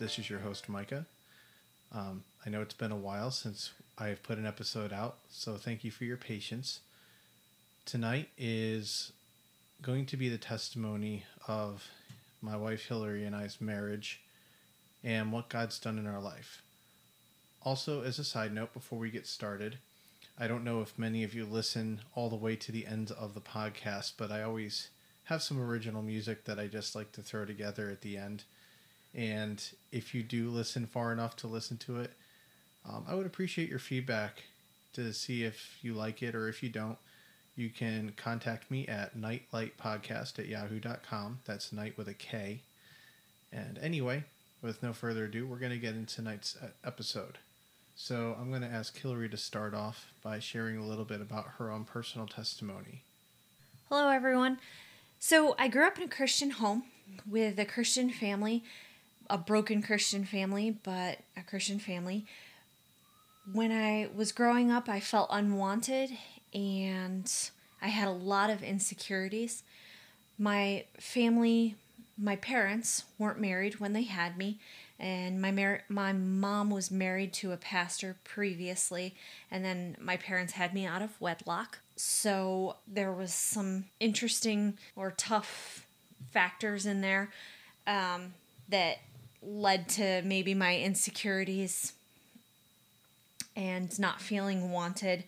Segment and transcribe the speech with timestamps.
[0.00, 1.04] This is your host, Micah.
[1.92, 5.84] Um, I know it's been a while since I've put an episode out, so thank
[5.84, 6.80] you for your patience.
[7.84, 9.12] Tonight is
[9.82, 11.86] going to be the testimony of
[12.40, 14.22] my wife Hillary and I's marriage
[15.04, 16.62] and what God's done in our life.
[17.60, 19.80] Also, as a side note, before we get started,
[20.38, 23.34] I don't know if many of you listen all the way to the end of
[23.34, 24.88] the podcast, but I always
[25.24, 28.44] have some original music that I just like to throw together at the end.
[29.14, 32.12] And if you do listen far enough to listen to it,
[32.88, 34.44] um, I would appreciate your feedback
[34.92, 36.98] to see if you like it or if you don't.
[37.56, 41.40] You can contact me at nightlightpodcast at yahoo.com.
[41.44, 42.62] That's night with a K.
[43.52, 44.24] And anyway,
[44.62, 47.38] with no further ado, we're going to get into tonight's uh, episode.
[47.94, 51.46] So I'm going to ask Hillary to start off by sharing a little bit about
[51.58, 53.02] her own personal testimony.
[53.90, 54.58] Hello, everyone.
[55.18, 56.84] So, I grew up in a Christian home
[57.28, 58.64] with a Christian family,
[59.30, 62.26] a broken Christian family, but a Christian family.
[63.50, 66.10] When I was growing up, I felt unwanted
[66.52, 67.32] and
[67.80, 69.62] I had a lot of insecurities.
[70.36, 71.76] My family,
[72.18, 74.58] my parents weren't married when they had me,
[74.98, 79.14] and my mar- my mom was married to a pastor previously,
[79.50, 81.78] and then my parents had me out of wedlock.
[81.96, 85.86] So there was some interesting or tough
[86.30, 87.30] factors in there
[87.86, 88.34] um,
[88.68, 88.98] that
[89.42, 91.92] led to maybe my insecurities
[93.56, 95.24] and not feeling wanted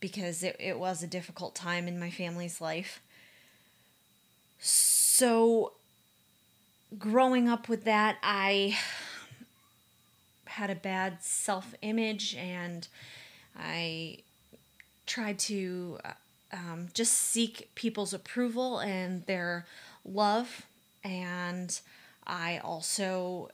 [0.00, 3.00] because it, it was a difficult time in my family's life.
[4.58, 5.72] So,
[6.98, 8.76] growing up with that, I
[10.46, 12.86] had a bad self image and
[13.58, 14.18] I
[15.06, 16.12] tried to uh,
[16.52, 19.66] um, just seek people's approval and their
[20.04, 20.66] love.
[21.02, 21.78] And
[22.26, 23.50] I also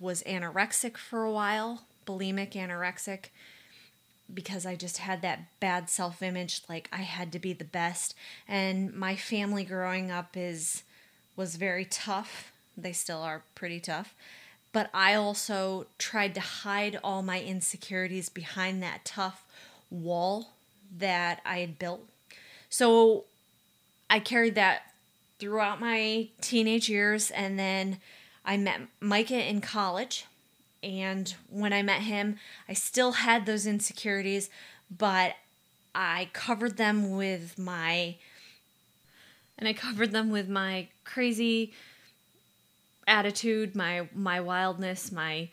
[0.00, 3.26] was anorexic for a while, bulimic, anorexic,
[4.32, 6.62] because I just had that bad self image.
[6.68, 8.14] Like I had to be the best.
[8.46, 10.82] And my family growing up is
[11.36, 12.52] was very tough.
[12.76, 14.14] They still are pretty tough.
[14.72, 19.44] But I also tried to hide all my insecurities behind that tough
[19.90, 20.50] wall
[20.96, 22.06] that I had built.
[22.68, 23.24] So
[24.10, 24.82] I carried that
[25.38, 27.98] throughout my teenage years and then
[28.44, 30.26] I met Micah in college.
[30.82, 32.38] And when I met him,
[32.68, 34.48] I still had those insecurities,
[34.96, 35.34] but
[35.94, 38.16] I covered them with my
[39.58, 41.72] and I covered them with my crazy
[43.06, 45.48] attitude, my my wildness, my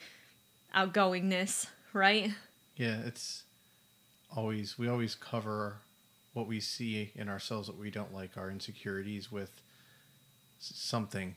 [0.76, 2.32] outgoingness, right?
[2.78, 3.44] Yeah, it's
[4.36, 5.78] always we always cover
[6.34, 9.50] what we see in ourselves that we don't like our insecurities with
[10.74, 11.36] something.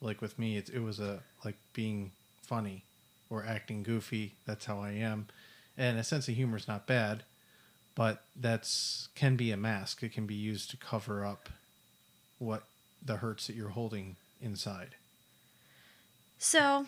[0.00, 2.12] Like with me it, it was a like being
[2.42, 2.84] funny
[3.30, 4.34] or acting goofy.
[4.46, 5.28] That's how i am.
[5.76, 7.22] And a sense of humor is not bad
[7.94, 10.02] but that's can be a mask.
[10.02, 11.48] It can be used to cover up
[12.38, 12.64] what
[13.04, 14.94] the hurts that you're holding inside.
[16.38, 16.86] So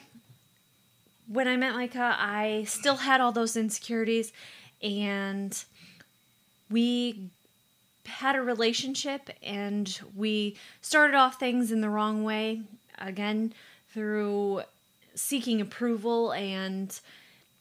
[1.27, 4.31] when i met micah i still had all those insecurities
[4.83, 5.65] and
[6.71, 7.31] we
[8.07, 12.63] had a relationship and we started off things in the wrong way
[12.99, 13.53] again
[13.93, 14.63] through
[15.15, 17.01] seeking approval and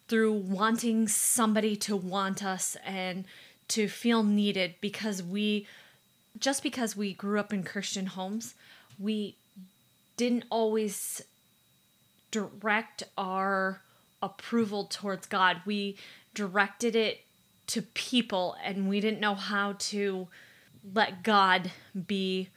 [0.07, 3.25] through wanting somebody to want us and
[3.67, 5.65] to feel needed because we
[6.39, 8.55] just because we grew up in Christian homes
[8.99, 9.35] we
[10.17, 11.21] didn't always
[12.31, 13.81] direct our
[14.21, 15.61] approval towards God.
[15.65, 15.97] We
[16.33, 17.21] directed it
[17.67, 20.27] to people and we didn't know how to
[20.93, 21.71] let God
[22.07, 22.49] be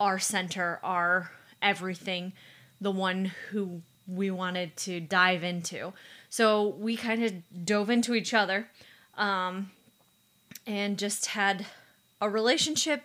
[0.00, 1.30] our center, our
[1.62, 2.32] everything,
[2.80, 5.92] the one who we wanted to dive into.
[6.28, 8.68] So we kind of dove into each other
[9.16, 9.70] um,
[10.66, 11.66] and just had
[12.20, 13.02] a relationship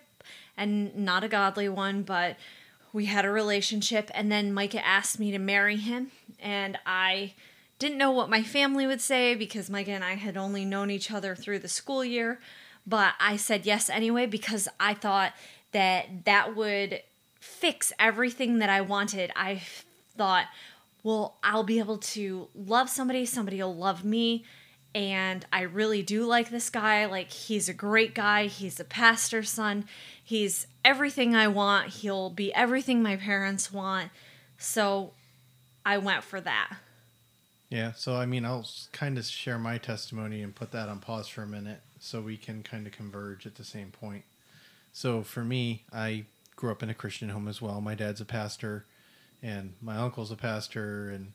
[0.56, 2.36] and not a godly one, but
[2.92, 4.10] we had a relationship.
[4.14, 7.32] And then Micah asked me to marry him, and I
[7.82, 11.10] didn't know what my family would say because Micah and I had only known each
[11.10, 12.38] other through the school year,
[12.86, 15.32] but I said yes anyway because I thought
[15.72, 17.02] that that would
[17.40, 19.32] fix everything that I wanted.
[19.34, 19.62] I
[20.16, 20.46] thought,
[21.02, 24.44] well, I'll be able to love somebody, somebody will love me.
[24.94, 27.06] And I really do like this guy.
[27.06, 28.46] Like, he's a great guy.
[28.46, 29.86] He's a pastor's son.
[30.22, 31.88] He's everything I want.
[31.88, 34.10] He'll be everything my parents want.
[34.58, 35.12] So
[35.84, 36.76] I went for that.
[37.72, 41.26] Yeah, so I mean, I'll kind of share my testimony and put that on pause
[41.26, 44.24] for a minute so we can kind of converge at the same point.
[44.92, 47.80] So for me, I grew up in a Christian home as well.
[47.80, 48.84] My dad's a pastor,
[49.42, 51.32] and my uncle's a pastor, and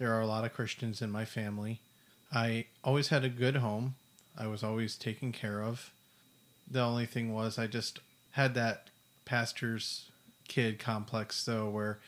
[0.00, 1.78] there are a lot of Christians in my family.
[2.32, 3.94] I always had a good home.
[4.36, 5.92] I was always taken care of.
[6.68, 8.00] The only thing was I just
[8.32, 8.88] had that
[9.24, 10.10] pastor's
[10.48, 12.00] kid complex though where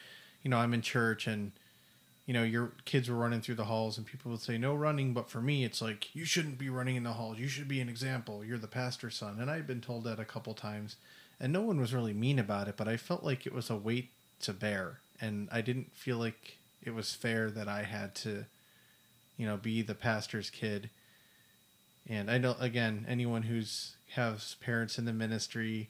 [0.42, 1.52] you know, I'm in church and
[2.28, 5.14] you know, your kids were running through the halls and people would say no running,
[5.14, 7.38] but for me it's like you shouldn't be running in the halls.
[7.38, 8.44] You should be an example.
[8.44, 9.38] You're the pastor's son.
[9.40, 10.96] And I'd been told that a couple times
[11.40, 13.76] and no one was really mean about it, but I felt like it was a
[13.76, 14.10] weight
[14.42, 18.44] to bear and I didn't feel like it was fair that I had to
[19.38, 20.90] you know, be the pastor's kid.
[22.06, 25.88] And I know again, anyone who's has parents in the ministry,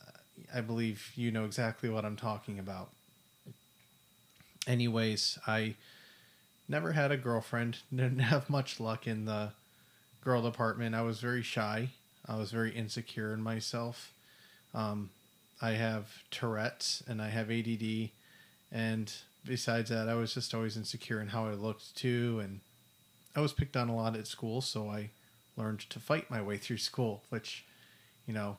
[0.00, 0.18] uh,
[0.54, 2.90] I believe you know exactly what I'm talking about.
[4.66, 5.76] Anyways, I
[6.68, 7.78] never had a girlfriend.
[7.94, 9.50] Didn't have much luck in the
[10.22, 10.94] girl department.
[10.94, 11.90] I was very shy.
[12.26, 14.12] I was very insecure in myself.
[14.74, 15.10] Um,
[15.62, 18.10] I have Tourette's and I have ADD,
[18.70, 19.12] and
[19.44, 22.60] besides that, I was just always insecure in how I looked too, and
[23.34, 25.10] I was picked on a lot at school, so I
[25.56, 27.64] learned to fight my way through school, which,
[28.26, 28.58] you know,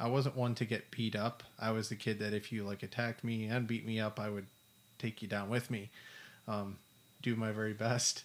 [0.00, 1.42] I wasn't one to get beat up.
[1.58, 4.30] I was the kid that if you like attacked me and beat me up, I
[4.30, 4.46] would
[5.02, 5.90] take you down with me.
[6.46, 6.78] Um,
[7.22, 8.24] do my very best.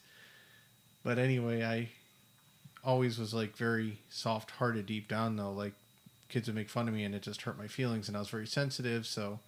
[1.04, 1.90] But anyway, I
[2.84, 5.52] always was like very soft hearted deep down though.
[5.52, 5.74] Like
[6.30, 8.30] kids would make fun of me and it just hurt my feelings and I was
[8.30, 9.40] very sensitive, so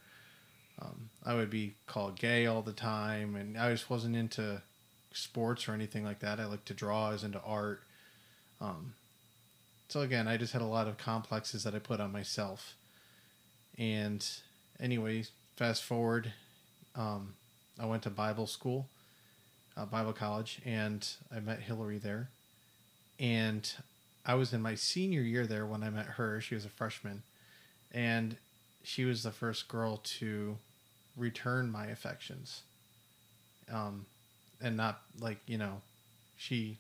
[0.82, 4.62] um, I would be called gay all the time and I just wasn't into
[5.14, 6.40] sports or anything like that.
[6.40, 7.82] I like to draw, I was into art.
[8.62, 8.94] Um,
[9.90, 12.76] so again, I just had a lot of complexes that I put on myself.
[13.78, 14.26] And
[14.80, 15.24] anyway,
[15.56, 16.34] fast forward,
[17.00, 17.34] um,
[17.80, 18.88] I went to Bible school,
[19.78, 22.30] uh, Bible college, and I met Hillary there.
[23.20, 23.72] And
[24.26, 26.40] I was in my senior year there when I met her.
[26.42, 27.24] She was a freshman.
[27.92, 28.36] And
[28.84, 30.58] she was the first girl to
[31.18, 32.62] return my affections.
[33.72, 34.06] Um,
[34.62, 35.82] and not like, you know,
[36.38, 36.78] she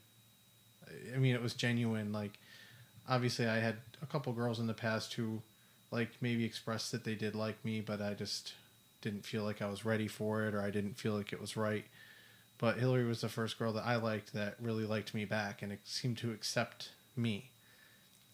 [1.14, 2.12] I mean, it was genuine.
[2.12, 2.40] Like,
[3.08, 5.42] obviously, I had a couple girls in the past who,
[5.92, 8.54] like, maybe expressed that they did like me, but I just
[9.02, 11.58] didn't feel like I was ready for it, or I didn't feel like it was
[11.58, 11.86] right.
[12.58, 15.72] But Hillary was the first girl that I liked that really liked me back, and
[15.72, 17.52] it seemed to accept me.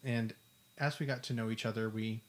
[0.04, 0.34] And
[0.78, 2.22] as we got to know each other, we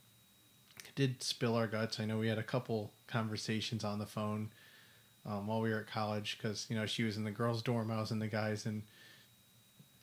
[0.95, 1.99] did spill our guts.
[1.99, 4.51] I know we had a couple conversations on the phone
[5.25, 7.91] um, while we were at college because you know she was in the girls' dorm,
[7.91, 8.83] I was in the guys, and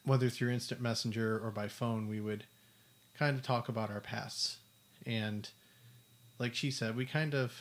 [0.03, 2.43] whether through instant messenger or by phone, we would
[3.17, 4.57] kind of talk about our pasts.
[5.05, 5.47] And
[6.39, 7.53] like she said, we kind of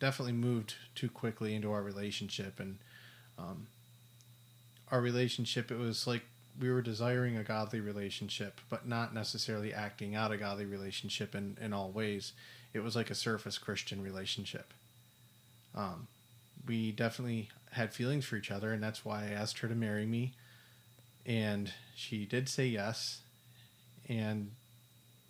[0.00, 2.58] definitely moved too quickly into our relationship.
[2.58, 2.78] And
[3.38, 3.68] um,
[4.90, 6.22] our relationship, it was like
[6.60, 11.56] we were desiring a godly relationship, but not necessarily acting out a godly relationship in,
[11.60, 12.32] in all ways.
[12.74, 14.72] It was like a surface Christian relationship.
[15.74, 16.08] Um,
[16.66, 20.06] we definitely had feelings for each other, and that's why I asked her to marry
[20.06, 20.32] me
[21.26, 23.20] and she did say yes.
[24.08, 24.52] And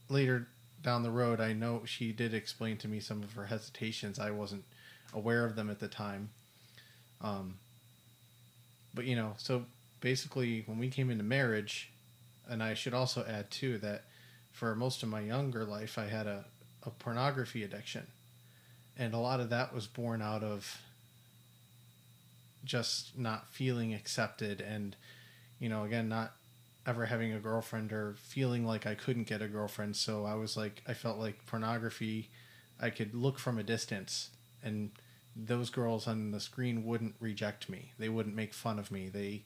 [0.08, 0.48] later
[0.82, 4.18] down the road, I know she did explain to me some of her hesitations.
[4.18, 4.64] I wasn't
[5.12, 6.30] aware of them at the time.
[7.20, 7.56] Um,
[8.94, 9.64] but you know, so
[10.00, 11.90] basically, when we came into marriage,
[12.48, 14.04] and I should also add too that
[14.52, 16.44] for most of my younger life, I had a,
[16.84, 18.06] a pornography addiction,
[18.98, 20.80] and a lot of that was born out of
[22.64, 24.94] just not feeling accepted and
[25.60, 26.32] you know, again, not
[26.90, 29.94] ever having a girlfriend or feeling like I couldn't get a girlfriend.
[29.94, 32.28] So I was like, I felt like pornography,
[32.80, 34.30] I could look from a distance
[34.62, 34.90] and
[35.36, 37.92] those girls on the screen wouldn't reject me.
[37.96, 39.08] They wouldn't make fun of me.
[39.08, 39.44] They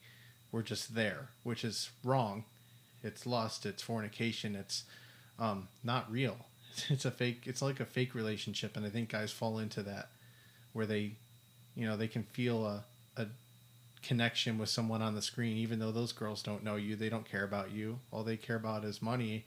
[0.51, 2.45] were just there, which is wrong.
[3.03, 4.85] It's lust, it's fornication, it's
[5.39, 6.37] um, not real.
[6.89, 8.77] It's a fake, it's like a fake relationship.
[8.77, 10.09] And I think guys fall into that
[10.73, 11.13] where they,
[11.77, 12.85] you know, they can feel a,
[14.07, 17.29] connection with someone on the screen, even though those girls don't know you, they don't
[17.29, 17.99] care about you.
[18.11, 19.45] All they care about is money,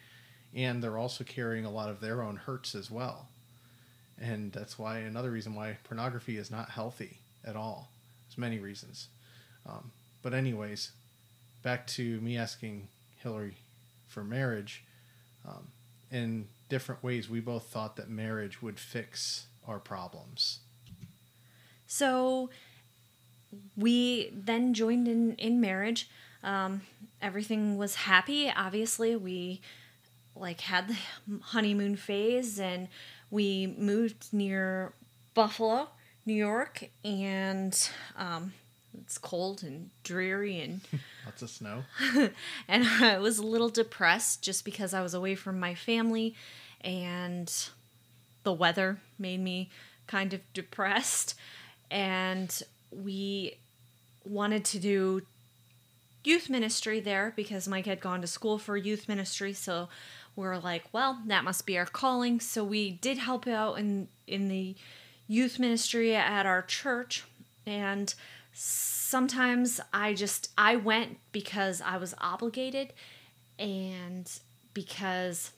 [0.53, 3.27] and they're also carrying a lot of their own hurts as well.
[4.19, 7.89] And that's why another reason why pornography is not healthy at all.
[8.27, 9.07] There's many reasons.
[9.65, 9.91] Um,
[10.23, 10.91] but anyways,
[11.61, 12.87] back to me asking
[13.21, 13.57] Hillary
[14.07, 14.83] for marriage.
[15.47, 15.67] um,
[16.11, 20.59] in different ways, we both thought that marriage would fix our problems.
[21.85, 22.49] So
[23.75, 26.09] we then joined in in marriage.
[26.43, 26.81] Um,
[27.21, 28.51] everything was happy.
[28.55, 29.61] Obviously, we
[30.35, 30.97] like had the
[31.41, 32.87] honeymoon phase, and
[33.31, 34.93] we moved near
[35.33, 35.89] Buffalo,
[36.25, 38.53] New York, and um,
[39.01, 40.81] it's cold and dreary and
[41.25, 41.83] Lots of snow.
[42.67, 46.35] and I was a little depressed just because I was away from my family
[46.79, 47.51] and
[48.43, 49.69] the weather made me
[50.07, 51.35] kind of depressed
[51.91, 52.63] and
[53.03, 53.57] we
[54.25, 55.21] wanted to do
[56.23, 59.53] youth ministry there because Mike had gone to school for youth ministry.
[59.53, 59.87] So
[60.35, 62.39] we are like well that must be our calling.
[62.39, 64.75] So we did help out in in the
[65.27, 67.23] youth ministry at our church.
[67.65, 68.13] And
[68.53, 72.93] sometimes I just I went because I was obligated
[73.59, 74.29] and
[74.73, 75.51] because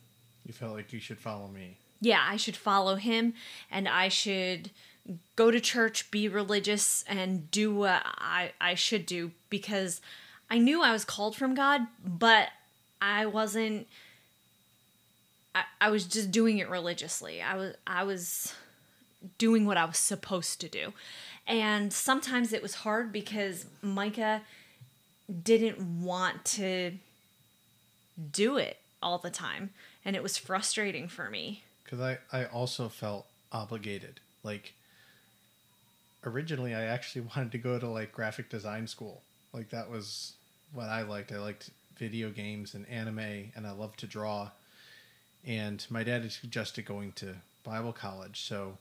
[0.46, 1.78] You felt like you should follow me.
[2.02, 3.34] yeah, I should follow him
[3.72, 4.72] and I should
[5.36, 10.02] go to church, be religious and do what I I should do because
[10.50, 12.50] I knew I was called from God, but
[13.02, 13.88] I wasn't
[15.56, 17.42] I, I was just doing it religiously.
[17.42, 18.54] I was I was
[19.38, 20.94] doing what I was supposed to do.
[21.48, 24.42] And sometimes it was hard because Micah
[25.44, 26.94] didn't want to
[28.32, 29.72] do it all the time.
[30.06, 31.64] And it was frustrating for me.
[31.84, 34.20] Because I, I also felt obligated.
[34.44, 34.74] Like,
[36.24, 39.22] originally, I actually wanted to go to like graphic design school.
[39.54, 40.34] Like, that was
[40.74, 41.32] what I liked.
[41.32, 44.52] I liked video games and anime, and I loved to draw.
[45.46, 48.42] And my dad had suggested going to Bible college.
[48.42, 48.78] So,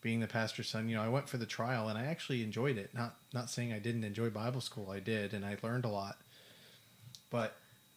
[0.00, 2.78] being the pastor's son, you know, I went for the trial and I actually enjoyed
[2.78, 2.94] it.
[2.94, 6.18] Not not saying I didn't enjoy Bible school, I did, and I learned a lot.
[7.30, 7.56] But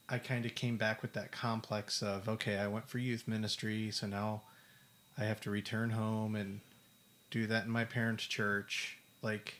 [0.09, 3.91] I kind of came back with that complex of okay, I went for youth ministry,
[3.91, 4.41] so now
[5.17, 6.61] I have to return home and
[7.31, 9.55] do that in my parents' church, like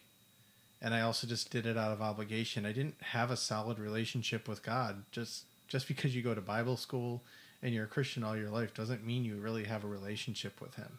[0.81, 2.65] and I also just did it out of obligation.
[2.65, 5.03] I didn't have a solid relationship with God.
[5.11, 7.21] Just just because you go to Bible school
[7.63, 10.75] and you're a Christian all your life doesn't mean you really have a relationship with
[10.75, 10.97] him.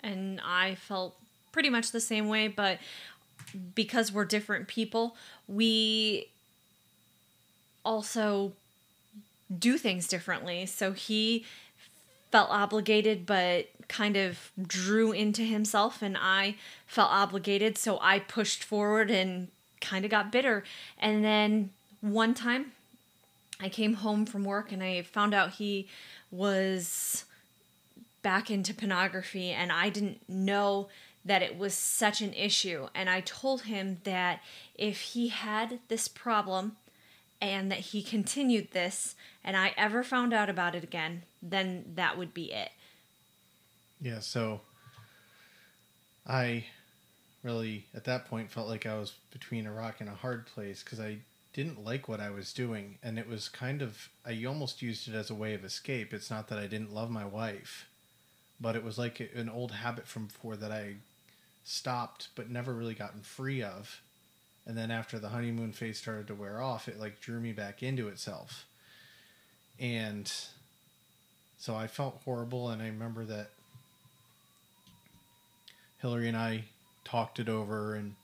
[0.00, 1.16] And I felt
[1.52, 2.78] pretty much the same way, but
[3.74, 5.16] because we're different people,
[5.46, 6.28] we
[7.84, 8.52] also
[9.56, 10.66] do things differently.
[10.66, 11.44] So he
[12.32, 17.78] felt obligated, but kind of drew into himself, and I felt obligated.
[17.78, 19.48] So I pushed forward and
[19.80, 20.64] kind of got bitter.
[20.98, 22.72] And then one time
[23.60, 25.88] I came home from work and I found out he
[26.30, 27.24] was
[28.22, 30.88] back into pornography, and I didn't know
[31.24, 32.88] that it was such an issue.
[32.94, 34.40] And I told him that
[34.74, 36.76] if he had this problem,
[37.40, 39.14] and that he continued this
[39.44, 42.70] and I ever found out about it again, then that would be it.
[44.00, 44.60] Yeah, so
[46.26, 46.66] I
[47.42, 50.82] really at that point felt like I was between a rock and a hard place
[50.84, 51.18] because I
[51.54, 55.14] didn't like what I was doing and it was kind of I almost used it
[55.14, 56.14] as a way of escape.
[56.14, 57.86] It's not that I didn't love my wife,
[58.60, 60.96] but it was like an old habit from before that I
[61.64, 64.00] stopped but never really gotten free of.
[64.66, 67.82] And then after the honeymoon phase started to wear off, it like drew me back
[67.82, 68.66] into itself.
[69.78, 70.30] And
[71.58, 73.50] so I felt horrible and I remember that
[76.06, 76.62] Hillary and I
[77.04, 78.14] talked it over and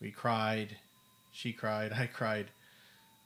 [0.00, 0.76] we cried.
[1.32, 1.92] She cried.
[1.98, 2.46] I cried.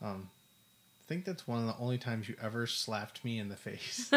[0.01, 3.57] Um, I think that's one of the only times you ever slapped me in the
[3.57, 4.11] face.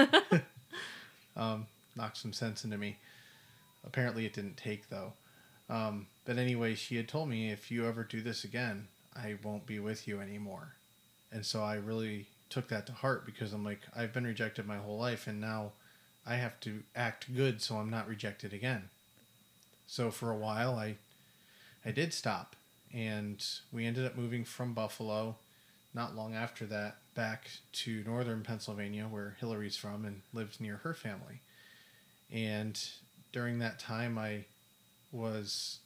[1.35, 1.67] um,
[1.97, 2.99] knocked some sense into me.
[3.85, 5.11] Apparently, it didn't take though.
[5.69, 9.65] Um, but anyway, she had told me if you ever do this again, I won't
[9.65, 10.75] be with you anymore.
[11.33, 14.77] And so I really took that to heart because I'm like, I've been rejected my
[14.77, 15.73] whole life, and now
[16.25, 18.89] I have to act good so I'm not rejected again.
[19.91, 20.95] So for a while, I
[21.83, 22.55] I did stop,
[22.93, 25.35] and we ended up moving from Buffalo.
[25.93, 30.93] Not long after that, back to northern Pennsylvania, where Hillary's from and lives near her
[30.93, 31.41] family.
[32.31, 32.81] And
[33.33, 34.45] during that time, I
[35.11, 35.79] was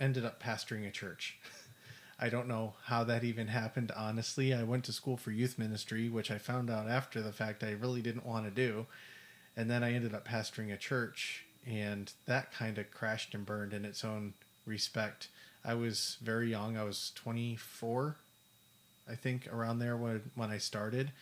[0.00, 1.38] ended up pastoring a church.
[2.18, 4.52] I don't know how that even happened, honestly.
[4.52, 7.70] I went to school for youth ministry, which I found out after the fact I
[7.70, 8.86] really didn't want to do.
[9.56, 13.72] And then I ended up pastoring a church, and that kind of crashed and burned
[13.72, 14.34] in its own
[14.66, 15.28] respect.
[15.64, 16.76] I was very young.
[16.76, 18.16] I was 24,
[19.08, 21.12] I think, around there when, when I started.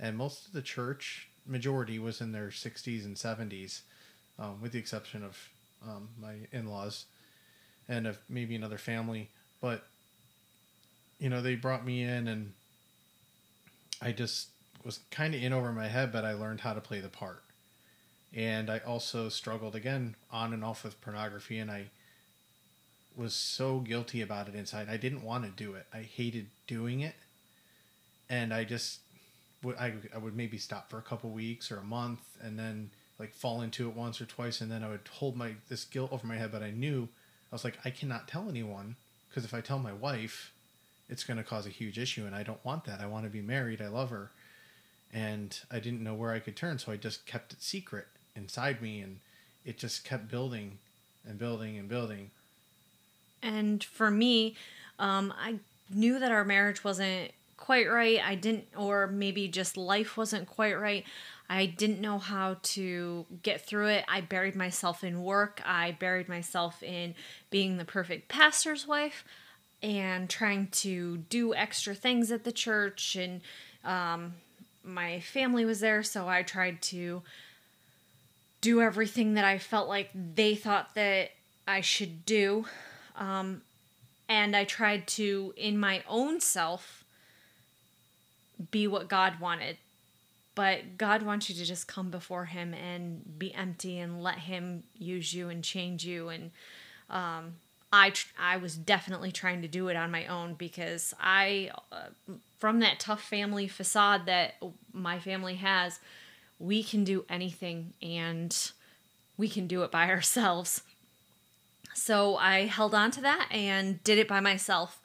[0.00, 3.82] And most of the church, majority, was in their 60s and 70s,
[4.38, 5.38] um, with the exception of
[5.86, 7.04] um, my in laws
[7.88, 9.28] and of maybe another family.
[9.60, 9.84] But,
[11.18, 12.52] you know, they brought me in and
[14.00, 14.48] I just
[14.84, 17.42] was kind of in over my head, but I learned how to play the part.
[18.34, 21.90] And I also struggled again on and off with pornography, and I
[23.14, 24.88] was so guilty about it inside.
[24.88, 25.86] I didn't want to do it.
[25.92, 27.14] I hated doing it,
[28.30, 29.00] and I just
[29.62, 32.90] would I, I would maybe stop for a couple weeks or a month, and then
[33.18, 36.12] like fall into it once or twice, and then I would hold my this guilt
[36.12, 36.52] over my head.
[36.52, 37.08] But I knew
[37.50, 38.96] I was like, I cannot tell anyone
[39.28, 40.52] because if I tell my wife,
[41.08, 43.00] it's going to cause a huge issue, and I don't want that.
[43.00, 43.82] I want to be married.
[43.82, 44.30] I love her,
[45.12, 48.80] and I didn't know where I could turn, so I just kept it secret inside
[48.82, 49.18] me, and
[49.64, 50.78] it just kept building
[51.26, 52.30] and building and building.
[53.42, 54.56] And for me,
[54.98, 55.56] um, I
[55.92, 58.20] knew that our marriage wasn't quite right.
[58.24, 61.04] I didn't, or maybe just life wasn't quite right.
[61.48, 64.04] I didn't know how to get through it.
[64.08, 65.60] I buried myself in work.
[65.64, 67.14] I buried myself in
[67.50, 69.24] being the perfect pastor's wife
[69.82, 73.16] and trying to do extra things at the church.
[73.16, 73.42] And
[73.84, 74.34] um,
[74.84, 77.22] my family was there, so I tried to
[78.62, 81.32] do everything that I felt like they thought that
[81.68, 82.64] I should do.
[83.16, 83.60] Um,
[84.28, 87.04] and I tried to, in my own self,
[88.70, 89.76] be what God wanted.
[90.54, 94.84] But God wants you to just come before Him and be empty and let Him
[94.98, 96.28] use you and change you.
[96.28, 96.50] And
[97.10, 97.54] um,
[97.92, 102.34] I, tr- I was definitely trying to do it on my own because I, uh,
[102.58, 104.54] from that tough family facade that
[104.92, 105.98] my family has,
[106.62, 108.70] we can do anything and
[109.36, 110.82] we can do it by ourselves.
[111.94, 115.00] So I held on to that and did it by myself.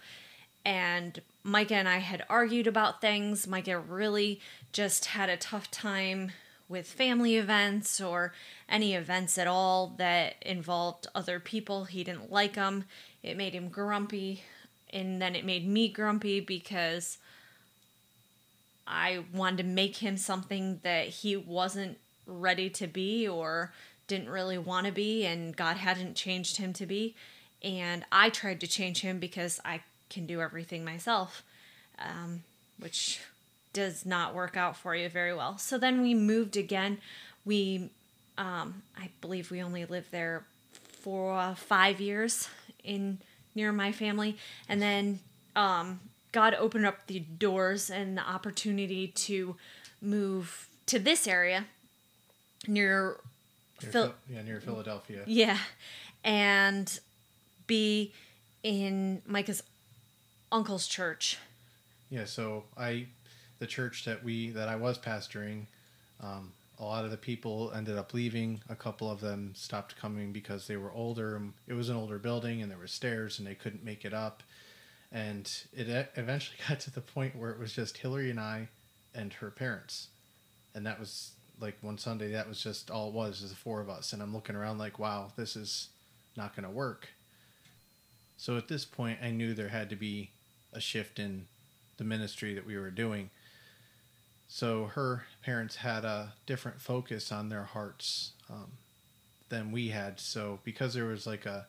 [0.64, 3.48] And Micah and I had argued about things.
[3.48, 4.40] Micah really
[4.72, 6.32] just had a tough time
[6.70, 8.34] with family events or
[8.70, 11.86] any events at all that involved other people.
[11.86, 12.86] He didn't like them.
[13.24, 14.44] It made him grumpy.
[14.92, 17.18] And then it made me grumpy because
[18.88, 23.74] I wanted to make him something that he wasn't ready to be or
[24.08, 27.16] didn't really want to be and God hadn't changed him to be.
[27.62, 31.44] And I tried to change him because I can do everything myself,
[32.00, 32.44] um,
[32.80, 33.20] which
[33.74, 35.58] does not work out for you very well.
[35.58, 37.00] So then we moved again.
[37.46, 37.90] We,
[38.38, 40.46] um, I believe we only lived there
[41.02, 42.48] for uh, five years
[42.84, 43.20] in
[43.56, 44.38] near my family.
[44.70, 45.20] And then
[45.56, 46.00] um,
[46.32, 49.56] God opened up the doors and the opportunity to
[50.02, 51.66] move to this area
[52.68, 53.18] near
[53.82, 55.24] Near Phil- yeah, near Philadelphia.
[55.28, 55.60] yeah,
[56.24, 57.00] and
[57.68, 58.12] be
[58.64, 59.62] in Micah's
[60.52, 61.38] uncle's church.
[62.10, 63.06] Yeah, so I,
[63.60, 65.66] the church that we that I was pastoring,
[66.22, 68.62] um, a lot of the people ended up leaving.
[68.70, 71.40] A couple of them stopped coming because they were older.
[71.68, 74.42] It was an older building, and there were stairs, and they couldn't make it up.
[75.12, 78.70] And it eventually got to the point where it was just Hillary and I,
[79.16, 80.08] and her parents,
[80.76, 82.32] and that was like one Sunday.
[82.32, 84.14] That was just all it was, is the four of us.
[84.14, 85.90] And I'm looking around like, wow, this is
[86.36, 87.10] not going to work.
[88.38, 90.30] So at this point, I knew there had to be
[90.72, 91.48] a shift in
[91.98, 93.32] the ministry that we were doing.
[94.48, 98.74] So her parents had a different focus on their hearts um,
[99.50, 100.20] than we had.
[100.20, 101.66] So because there was like a,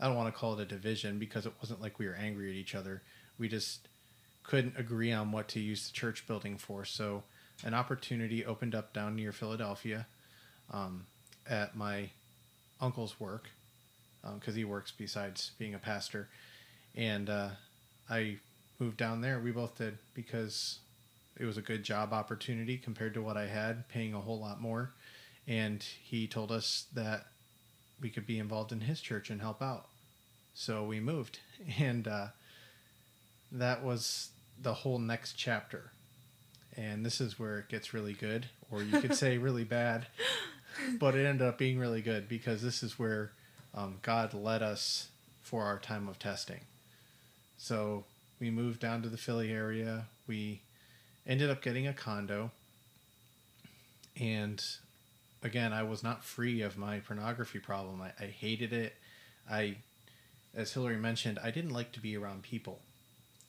[0.00, 2.50] I don't want to call it a division because it wasn't like we were angry
[2.50, 3.02] at each other.
[3.38, 3.88] We just
[4.42, 6.84] couldn't agree on what to use the church building for.
[6.84, 7.22] So
[7.64, 10.06] an opportunity opened up down near Philadelphia
[10.70, 11.06] um,
[11.48, 12.10] at my
[12.80, 13.48] uncle's work
[14.38, 16.28] because he works besides being a pastor.
[16.94, 17.50] And uh,
[18.08, 18.38] I
[18.78, 19.38] moved down there.
[19.40, 20.78] We both did because
[21.38, 24.60] it was a good job opportunity compared to what I had, paying a whole lot
[24.60, 24.92] more.
[25.46, 27.26] And he told us that
[28.00, 29.86] we could be involved in his church and help out.
[30.54, 31.40] So we moved.
[31.78, 32.26] And uh,
[33.50, 34.28] that was
[34.60, 35.92] the whole next chapter.
[36.76, 40.06] And this is where it gets really good, or you could say really bad.
[40.98, 43.30] But it ended up being really good because this is where
[43.74, 45.08] um, God led us
[45.42, 46.60] for our time of testing.
[47.56, 48.04] So
[48.40, 50.06] we moved down to the Philly area.
[50.26, 50.60] We
[51.26, 52.50] ended up getting a condo.
[54.20, 54.62] And
[55.44, 58.00] again, I was not free of my pornography problem.
[58.00, 58.94] I, I hated it.
[59.48, 59.76] I,
[60.56, 62.80] as Hillary mentioned, I didn't like to be around people.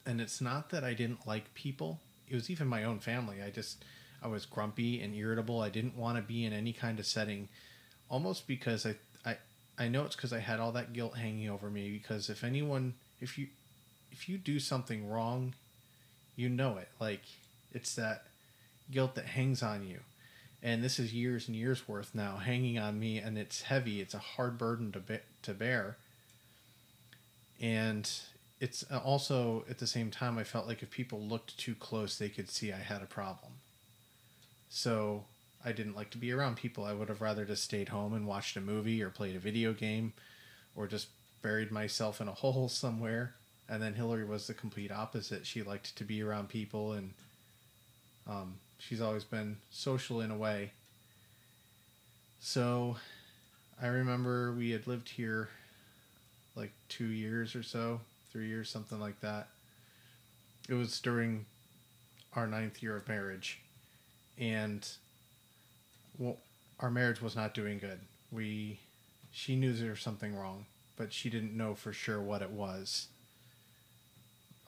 [0.05, 3.41] And it's not that I didn't like people, it was even my own family.
[3.41, 3.83] I just,
[4.21, 5.61] I was grumpy and irritable.
[5.61, 7.47] I didn't want to be in any kind of setting,
[8.09, 9.37] almost because I, I,
[9.77, 11.89] I know it's because I had all that guilt hanging over me.
[11.91, 13.47] Because if anyone, if you,
[14.11, 15.53] if you do something wrong,
[16.35, 16.89] you know it.
[16.99, 17.21] Like
[17.73, 18.25] it's that
[18.91, 19.99] guilt that hangs on you.
[20.65, 24.01] And this is years and years worth now hanging on me, and it's heavy.
[24.01, 25.95] It's a hard burden to be- to bear.
[27.61, 28.09] And
[28.59, 32.29] it's also at the same time, I felt like if people looked too close, they
[32.29, 33.53] could see I had a problem.
[34.67, 35.25] So
[35.63, 36.83] I didn't like to be around people.
[36.83, 39.71] I would have rather just stayed home and watched a movie or played a video
[39.71, 40.13] game
[40.75, 41.09] or just
[41.43, 43.35] buried myself in a hole somewhere.
[43.69, 45.45] And then Hillary was the complete opposite.
[45.45, 47.13] She liked to be around people and
[48.25, 50.71] um, she's always been social in a way.
[52.39, 52.97] So
[53.81, 55.49] I remember we had lived here
[56.55, 59.47] like two years or so, three years, something like that.
[60.69, 61.45] It was during
[62.33, 63.59] our ninth year of marriage.
[64.37, 64.87] And
[66.17, 66.37] well,
[66.79, 67.99] our marriage was not doing good.
[68.31, 68.79] We,
[69.31, 70.65] she knew there was something wrong,
[70.97, 73.07] but she didn't know for sure what it was.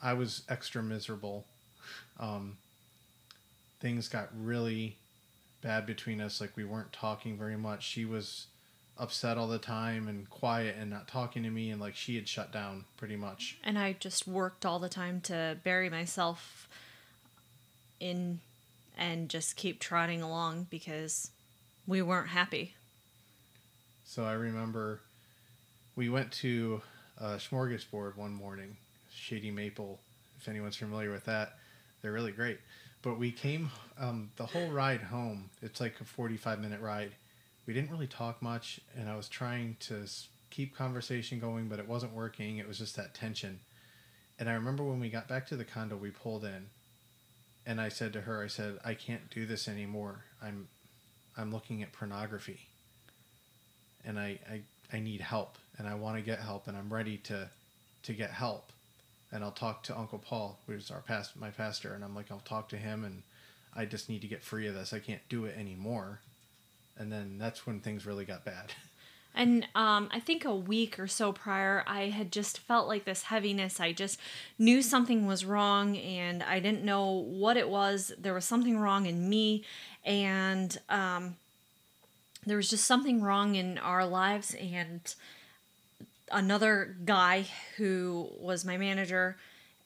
[0.02, 1.44] I was extra miserable.
[2.20, 2.56] Um,
[3.80, 4.96] things got really
[5.62, 6.40] bad between us.
[6.40, 7.84] Like we weren't talking very much.
[7.84, 8.46] She was
[8.98, 12.26] upset all the time and quiet and not talking to me and like she had
[12.28, 13.56] shut down pretty much.
[13.62, 16.68] And I just worked all the time to bury myself
[18.00, 18.40] in
[18.96, 21.30] and just keep trotting along because
[21.86, 22.74] we weren't happy.
[24.04, 25.00] So I remember
[25.94, 26.82] we went to
[27.18, 28.76] a smorgasbord one morning,
[29.14, 30.00] Shady Maple,
[30.40, 31.54] if anyone's familiar with that.
[32.02, 32.58] They're really great.
[33.02, 35.50] But we came um, the whole ride home.
[35.62, 37.12] It's like a 45 minute ride.
[37.66, 40.06] We didn't really talk much, and I was trying to
[40.50, 42.56] keep conversation going, but it wasn't working.
[42.56, 43.60] It was just that tension.
[44.38, 46.66] And I remember when we got back to the condo, we pulled in,
[47.66, 50.24] and I said to her, I said, I can't do this anymore.
[50.42, 50.68] I'm,
[51.36, 52.60] I'm looking at pornography,
[54.04, 54.60] and I, I,
[54.96, 57.50] I need help, and I want to get help, and I'm ready to,
[58.04, 58.72] to get help
[59.32, 62.40] and I'll talk to Uncle Paul, who's our past my pastor, and I'm like, I'll
[62.40, 63.22] talk to him, and
[63.74, 64.92] I just need to get free of this.
[64.92, 66.20] I can't do it anymore.
[66.96, 68.72] And then that's when things really got bad.
[69.34, 73.22] And um, I think a week or so prior, I had just felt like this
[73.22, 73.78] heaviness.
[73.78, 74.18] I just
[74.58, 78.10] knew something was wrong, and I didn't know what it was.
[78.18, 79.64] There was something wrong in me,
[80.04, 81.36] and um,
[82.46, 84.54] there was just something wrong in our lives.
[84.54, 85.02] And
[86.30, 89.36] another guy who was my manager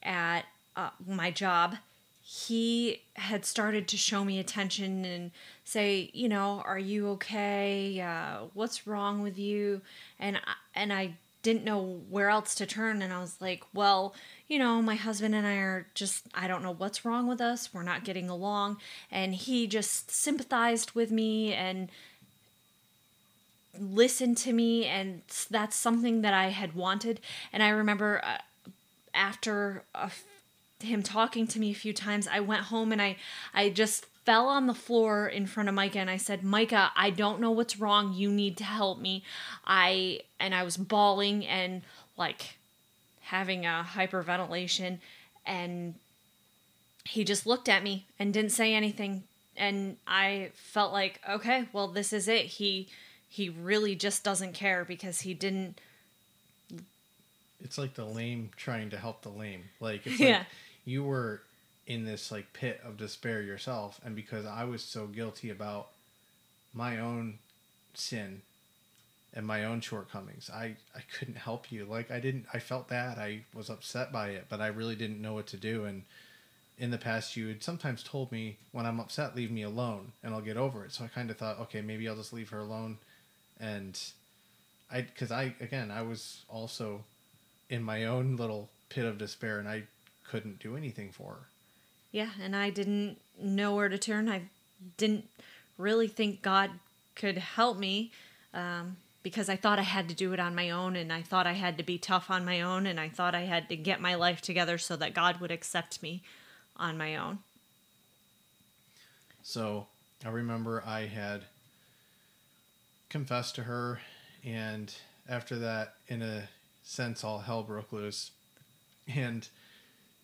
[0.01, 0.43] at
[0.75, 1.75] uh, my job.
[2.21, 5.31] He had started to show me attention and
[5.65, 7.99] say you know are you okay?
[7.99, 9.81] Uh, what's wrong with you?
[10.19, 13.01] And I, and i didn't know where else to turn.
[13.01, 14.15] And i was like well
[14.47, 17.73] you know my husband and i are just i don't know what's wrong with us.
[17.73, 18.77] We're not getting along.
[19.11, 21.89] And he just sympathized with me and
[23.79, 27.19] listen to me and that's something that I had wanted.
[27.51, 28.37] And I remember uh,
[29.13, 29.83] after
[30.79, 33.17] him talking to me a few times I went home and I
[33.53, 37.09] I just fell on the floor in front of Micah and I said Micah I
[37.09, 38.13] don't know what's wrong.
[38.13, 39.23] You need to help me.
[39.65, 41.81] I and I was bawling and
[42.17, 42.57] like
[43.21, 44.99] having a hyperventilation
[45.45, 45.95] and
[47.05, 49.23] he just looked at me and didn't say anything.
[49.55, 52.45] And I felt like okay well this is it.
[52.45, 52.89] He
[53.33, 55.79] he really just doesn't care because he didn't
[57.63, 59.63] it's like the lame trying to help the lame.
[59.79, 60.43] Like it's like yeah.
[60.85, 61.41] you were
[61.87, 65.89] in this like pit of despair yourself and because i was so guilty about
[66.73, 67.37] my own
[67.93, 68.41] sin
[69.33, 71.85] and my own shortcomings i i couldn't help you.
[71.85, 73.17] Like i didn't i felt bad.
[73.17, 75.85] I was upset by it but i really didn't know what to do.
[75.85, 76.03] And
[76.77, 80.35] in the past you had sometimes told me when i'm upset leave me alone and
[80.35, 80.91] i'll get over it.
[80.91, 82.99] So i kind of thought okay maybe i'll just leave her alone
[83.63, 83.99] and
[84.91, 87.03] I because I again I was also
[87.69, 89.83] in my own little pit of despair and I
[90.29, 91.47] couldn't do anything for her.
[92.11, 94.29] Yeah, and I didn't know where to turn.
[94.29, 94.43] I
[94.97, 95.25] didn't
[95.77, 96.69] really think God
[97.15, 98.11] could help me
[98.53, 101.47] um, because I thought I had to do it on my own and I thought
[101.47, 104.01] I had to be tough on my own and I thought I had to get
[104.01, 106.21] my life together so that God would accept me
[106.77, 107.39] on my own.
[109.41, 109.87] So
[110.23, 111.43] I remember I had
[113.13, 114.01] confessed to her,
[114.43, 114.91] and
[115.29, 116.49] after that, in a
[116.81, 118.31] sense, all hell broke loose.
[119.07, 119.47] And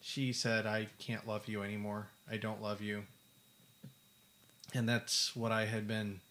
[0.01, 2.07] she said, I can't love you anymore.
[2.29, 3.03] I don't love you.
[4.73, 6.21] And that's what I had been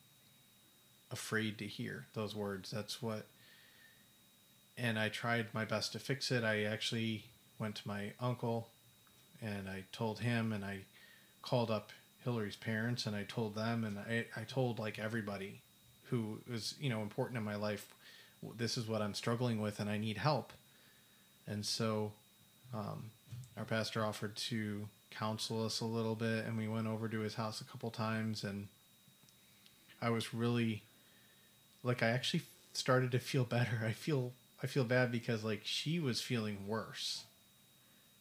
[1.13, 2.73] afraid to hear, those words.
[2.73, 3.27] That's what.
[4.77, 6.43] And I tried my best to fix it.
[6.43, 7.27] I actually
[7.61, 8.67] went to my uncle
[9.41, 10.81] and I told him, and I
[11.41, 11.93] called up
[12.25, 15.61] Hillary's parents and I told them, and I, I told like everybody
[16.11, 17.93] who is you know important in my life
[18.57, 20.53] this is what i'm struggling with and i need help.
[21.47, 22.13] And so
[22.75, 23.11] um,
[23.57, 27.35] our pastor offered to counsel us a little bit and we went over to his
[27.35, 28.69] house a couple times and
[30.03, 30.83] i was really
[31.83, 32.43] like i actually
[32.75, 33.81] started to feel better.
[33.85, 37.25] I feel i feel bad because like she was feeling worse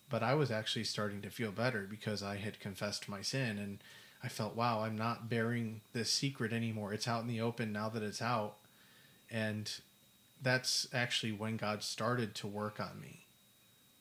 [0.10, 3.80] but i was actually starting to feel better because i had confessed my sin and
[4.24, 6.94] I felt, wow, I'm not bearing this secret anymore.
[6.94, 8.56] It's out in the open now that it's out.
[9.30, 9.72] And
[10.42, 13.26] that's actually when God started to work on me.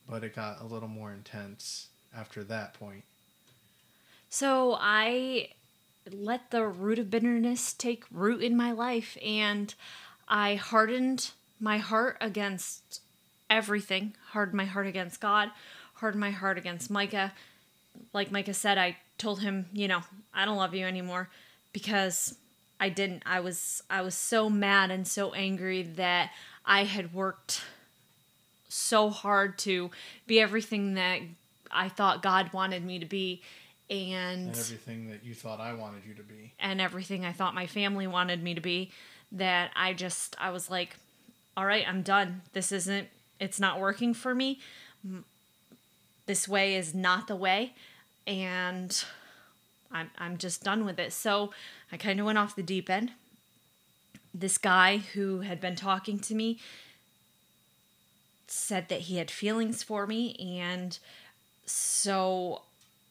[0.09, 3.03] But it got a little more intense after that point.
[4.29, 5.49] So I
[6.11, 9.73] let the root of bitterness take root in my life and
[10.27, 13.01] I hardened my heart against
[13.49, 15.49] everything, hardened my heart against God,
[15.95, 17.33] hardened my heart against Micah.
[18.13, 20.01] Like Micah said, I told him, you know,
[20.33, 21.29] I don't love you anymore
[21.73, 22.35] because
[22.79, 23.23] I didn't.
[23.25, 26.31] I was I was so mad and so angry that
[26.65, 27.61] I had worked
[28.69, 29.89] so hard to
[30.27, 31.21] be everything that
[31.71, 33.41] I thought God wanted me to be
[33.89, 36.51] and, and everything that you thought I wanted you to be.
[36.59, 38.91] And everything I thought my family wanted me to be
[39.31, 40.97] that I just I was like,
[41.55, 42.41] all right, I'm done.
[42.53, 43.07] This isn't
[43.39, 44.59] it's not working for me.
[46.25, 47.73] This way is not the way
[48.27, 49.03] and
[49.91, 51.13] I'm I'm just done with it.
[51.13, 51.51] So
[51.91, 53.11] I kind of went off the deep end.
[54.33, 56.59] This guy who had been talking to me
[58.47, 60.99] said that he had feelings for me and
[61.65, 62.61] so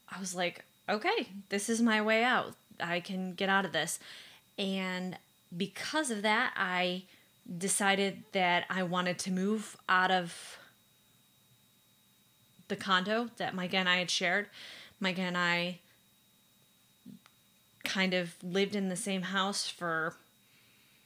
[0.09, 2.55] I was like, okay, this is my way out.
[2.79, 3.99] I can get out of this.
[4.57, 5.17] And
[5.55, 7.03] because of that, I
[7.57, 10.57] decided that I wanted to move out of
[12.67, 14.47] the condo that Micah and I had shared.
[14.99, 15.79] Micah and I
[17.83, 20.15] kind of lived in the same house for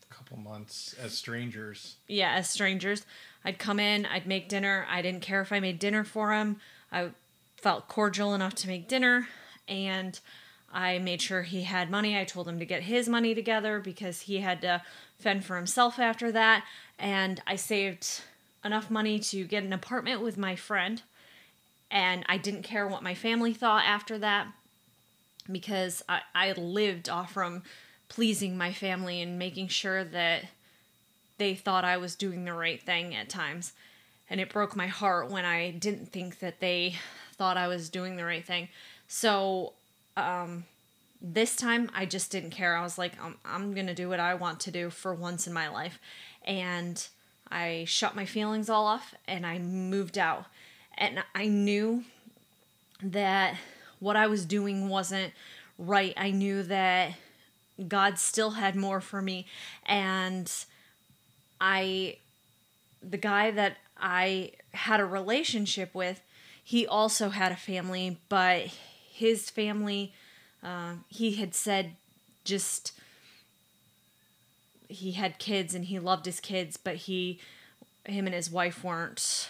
[0.09, 1.95] a couple months as strangers.
[2.07, 3.05] Yeah, as strangers.
[3.45, 4.85] I'd come in, I'd make dinner.
[4.89, 6.59] I didn't care if I made dinner for him.
[6.91, 7.09] I
[7.57, 9.27] felt cordial enough to make dinner
[9.67, 10.19] and
[10.73, 12.17] I made sure he had money.
[12.17, 14.81] I told him to get his money together because he had to
[15.19, 16.63] fend for himself after that.
[16.97, 18.21] And I saved
[18.63, 21.01] enough money to get an apartment with my friend.
[21.91, 24.47] And I didn't care what my family thought after that
[25.51, 27.63] because I, I lived off from
[28.07, 30.45] pleasing my family and making sure that
[31.37, 33.73] they thought I was doing the right thing at times.
[34.29, 36.95] And it broke my heart when I didn't think that they
[37.33, 38.69] thought I was doing the right thing.
[39.07, 39.73] So
[40.15, 40.63] um,
[41.21, 42.77] this time I just didn't care.
[42.77, 45.47] I was like, I'm, I'm going to do what I want to do for once
[45.47, 45.99] in my life.
[46.45, 47.05] And
[47.49, 50.45] I shut my feelings all off and I moved out.
[50.97, 52.03] And I knew
[53.03, 53.57] that
[53.99, 55.33] what I was doing wasn't
[55.77, 56.13] right.
[56.17, 57.13] I knew that
[57.87, 59.47] God still had more for me.
[59.85, 60.51] And
[61.59, 62.17] I,
[63.01, 66.21] the guy that I had a relationship with,
[66.63, 68.67] he also had a family, but
[69.11, 70.13] his family,
[70.63, 71.95] uh, he had said
[72.43, 72.93] just
[74.87, 77.39] he had kids and he loved his kids, but he,
[78.05, 79.49] him and his wife weren't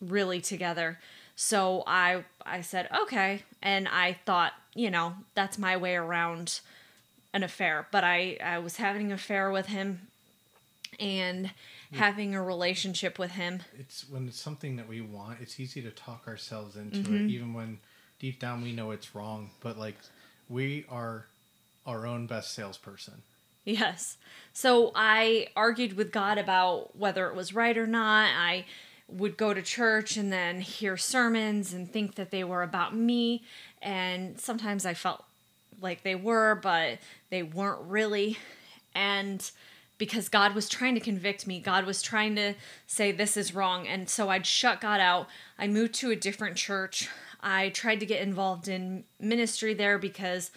[0.00, 0.98] really together.
[1.36, 6.60] So I I said okay, and I thought you know that's my way around
[7.32, 7.86] an affair.
[7.90, 10.08] But I I was having an affair with him,
[10.98, 11.50] and
[11.92, 13.62] having a relationship with him.
[13.78, 15.38] It's when it's something that we want.
[15.40, 17.16] It's easy to talk ourselves into mm-hmm.
[17.16, 17.78] it, even when
[18.18, 19.50] deep down we know it's wrong.
[19.60, 19.96] But like
[20.48, 21.26] we are
[21.86, 23.22] our own best salesperson.
[23.64, 24.16] Yes.
[24.52, 28.30] So I argued with God about whether it was right or not.
[28.34, 28.64] I
[29.08, 33.42] would go to church and then hear sermons and think that they were about me.
[33.80, 35.24] And sometimes I felt
[35.80, 36.98] like they were, but
[37.30, 38.38] they weren't really.
[38.94, 39.50] And
[39.96, 42.54] because God was trying to convict me, God was trying to
[42.86, 43.88] say this is wrong.
[43.88, 45.28] And so I'd shut God out.
[45.58, 47.08] I moved to a different church.
[47.40, 50.50] I tried to get involved in ministry there because,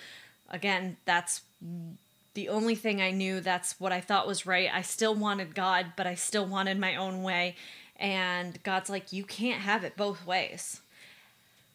[0.50, 1.42] again, that's
[2.34, 3.40] the only thing I knew.
[3.40, 4.70] That's what I thought was right.
[4.72, 7.56] I still wanted God, but I still wanted my own way.
[8.02, 10.82] And God's like, you can't have it both ways.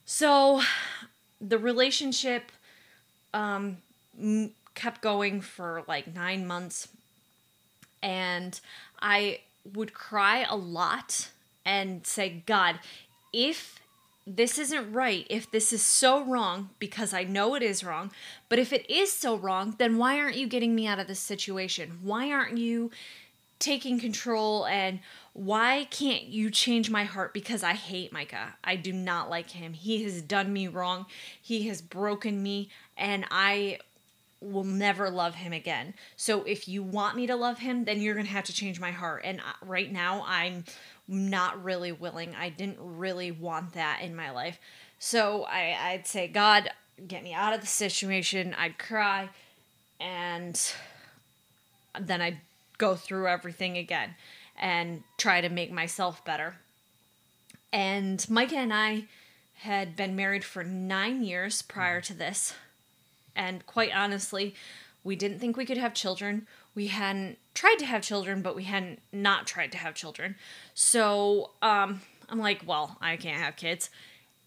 [0.04, 0.60] So
[1.40, 2.50] the relationship
[3.32, 3.78] um,
[4.74, 6.88] kept going for like nine months.
[8.02, 8.60] And
[9.00, 9.40] I
[9.72, 11.30] would cry a lot
[11.64, 12.80] and say, God,
[13.32, 13.78] if
[14.26, 18.10] this isn't right, if this is so wrong, because I know it is wrong,
[18.48, 21.20] but if it is so wrong, then why aren't you getting me out of this
[21.20, 22.00] situation?
[22.02, 22.90] Why aren't you
[23.58, 24.98] taking control and
[25.36, 28.54] why can't you change my heart because I hate Micah.
[28.64, 29.74] I do not like him.
[29.74, 31.04] He has done me wrong.
[31.40, 33.80] He has broken me and I
[34.40, 35.92] will never love him again.
[36.16, 38.80] So if you want me to love him, then you're going to have to change
[38.80, 39.22] my heart.
[39.26, 40.64] And uh, right now I'm
[41.06, 42.34] not really willing.
[42.34, 44.58] I didn't really want that in my life.
[44.98, 46.70] So I, I'd say, God,
[47.06, 48.56] get me out of the situation.
[48.58, 49.28] I'd cry
[50.00, 50.58] and
[52.00, 52.38] then I'd
[52.78, 54.14] go through everything again
[54.58, 56.56] and try to make myself better.
[57.72, 59.04] And Micah and I
[59.60, 62.54] had been married for nine years prior to this.
[63.34, 64.54] And quite honestly,
[65.04, 66.46] we didn't think we could have children.
[66.74, 70.36] We hadn't tried to have children, but we hadn't not tried to have children.
[70.74, 73.90] So um, I'm like, well, I can't have kids.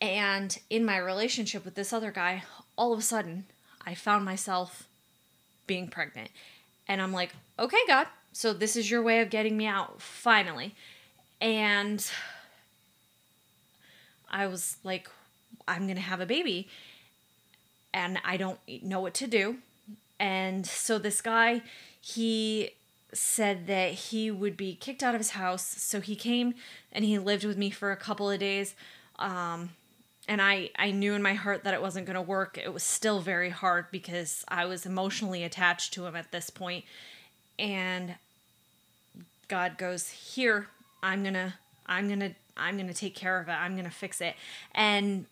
[0.01, 2.43] And in my relationship with this other guy,
[2.77, 3.45] all of a sudden,
[3.85, 4.87] I found myself
[5.67, 6.29] being pregnant.
[6.87, 10.75] And I'm like, okay, God, so this is your way of getting me out, finally.
[11.41, 12.05] And
[14.29, 15.09] I was like,
[15.67, 16.67] I'm going to have a baby.
[17.93, 19.57] And I don't know what to do.
[20.19, 21.61] And so this guy,
[22.01, 22.71] he
[23.13, 25.65] said that he would be kicked out of his house.
[25.65, 26.53] So he came
[26.91, 28.75] and he lived with me for a couple of days.
[29.17, 29.71] Um,
[30.27, 32.59] and I, I knew in my heart that it wasn't going to work.
[32.61, 36.85] It was still very hard because I was emotionally attached to him at this point.
[37.59, 38.15] And
[39.49, 40.67] God goes, "Here,
[41.03, 41.53] I'm going to
[41.85, 43.51] I'm going to I'm going to take care of it.
[43.51, 44.35] I'm going to fix it."
[44.73, 45.25] And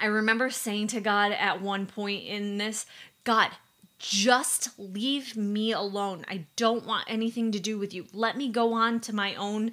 [0.00, 2.86] I remember saying to God at one point in this,
[3.24, 3.50] "God,
[3.98, 6.24] just leave me alone.
[6.28, 8.06] I don't want anything to do with you.
[8.12, 9.72] Let me go on to my own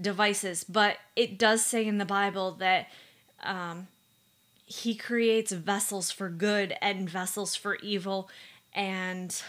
[0.00, 2.88] devices." But it does say in the Bible that
[3.42, 3.88] um,
[4.64, 8.30] he creates vessels for good and vessels for evil,
[8.74, 9.42] and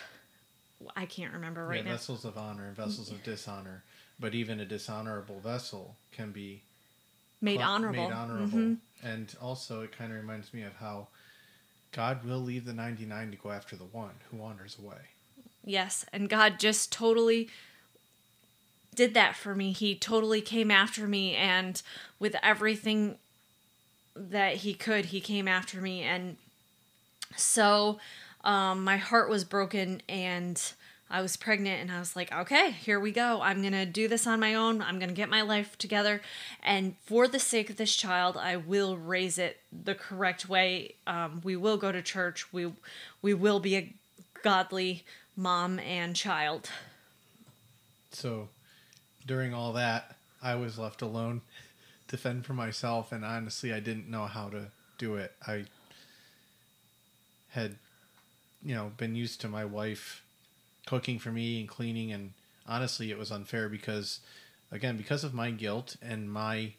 [0.95, 1.97] I can't remember right yeah, now.
[1.97, 3.83] Vessels of honor and vessels of dishonor,
[4.19, 6.61] but even a dishonorable vessel can be
[7.41, 8.07] made honorable.
[8.07, 9.07] Made honorable, mm-hmm.
[9.07, 11.07] and also it kind of reminds me of how
[11.91, 14.97] God will leave the ninety-nine to go after the one who wanders away.
[15.63, 17.49] Yes, and God just totally
[18.93, 19.71] did that for me.
[19.71, 21.81] He totally came after me, and
[22.19, 23.17] with everything
[24.15, 26.01] that he could, he came after me.
[26.01, 26.37] And
[27.35, 27.99] so
[28.45, 30.61] um, my heart was broken and
[31.09, 33.41] I was pregnant and I was like, okay, here we go.
[33.41, 34.81] I'm going to do this on my own.
[34.81, 36.21] I'm going to get my life together.
[36.63, 40.95] And for the sake of this child, I will raise it the correct way.
[41.05, 42.51] Um, we will go to church.
[42.53, 42.71] We,
[43.21, 43.93] we will be a
[44.41, 45.03] godly
[45.35, 46.69] mom and child.
[48.11, 48.47] So
[49.25, 51.41] during all that, I was left alone
[52.07, 55.33] to fend for myself, and honestly, I didn't know how to do it.
[55.47, 55.65] I
[57.49, 57.75] had,
[58.65, 60.23] you know, been used to my wife
[60.85, 62.33] cooking for me and cleaning, and
[62.67, 64.19] honestly, it was unfair because,
[64.71, 66.73] again, because of my guilt and my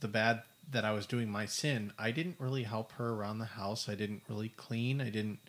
[0.00, 3.44] the bad that I was doing, my sin, I didn't really help her around the
[3.44, 3.88] house.
[3.88, 5.00] I didn't really clean.
[5.00, 5.40] I didn't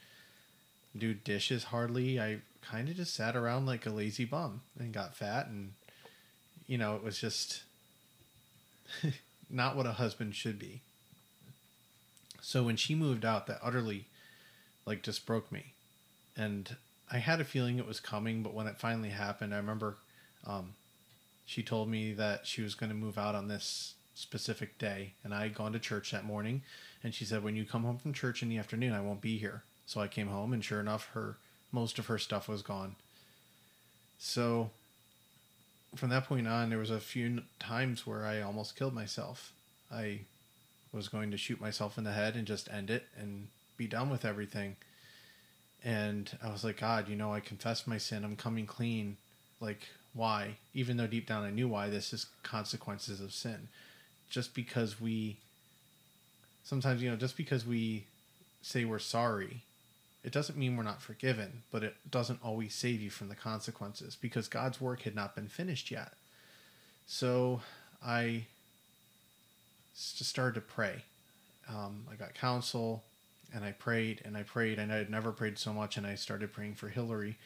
[0.97, 2.19] do dishes hardly.
[2.19, 5.73] I kind of just sat around like a lazy bum and got fat and
[6.67, 7.63] you know, it was just
[9.49, 10.82] not what a husband should be.
[12.41, 14.06] So when she moved out, that utterly,
[14.86, 15.74] like, just broke me.
[16.36, 16.76] And
[17.12, 19.98] I had a feeling it was coming, but when it finally happened, I remember
[20.46, 20.74] um,
[21.46, 25.13] she told me that she was going to move out on this specific day.
[25.24, 26.62] And I had gone to church that morning.
[27.04, 29.38] And she said, When you come home from church in the afternoon, I won't be
[29.38, 29.63] here.
[29.86, 31.38] So I came home, and sure enough, her
[31.72, 32.96] most of her stuff was gone.
[34.20, 34.70] So
[35.96, 39.52] from that point on, there was a few times where I almost killed myself.
[39.91, 40.22] I
[40.94, 43.48] was going to shoot myself in the head and just end it and
[43.82, 44.76] be done with everything.
[45.84, 48.24] And I was like, God, you know, I confessed my sin.
[48.24, 49.17] I'm coming clean.
[49.60, 50.58] Like, why?
[50.74, 53.67] Even though deep down I knew why, this is consequences of sin.
[54.30, 55.38] Just because we,
[56.63, 58.06] sometimes, you know, just because we
[58.62, 59.63] say we're sorry
[60.24, 64.15] it doesn't mean we're not forgiven, but it doesn't always save you from the consequences
[64.15, 66.13] because God's work had not been finished yet.
[67.08, 67.62] So
[68.06, 68.46] I
[69.96, 71.04] just started to pray.
[71.67, 73.04] Um, I got counsel
[73.53, 76.15] and I prayed and I prayed and I had never prayed so much and I
[76.15, 77.37] started praying for Hillary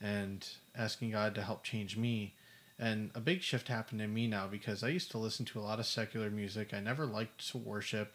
[0.00, 2.34] and asking God to help change me.
[2.78, 5.62] And a big shift happened in me now because I used to listen to a
[5.62, 6.74] lot of secular music.
[6.74, 8.14] I never liked to worship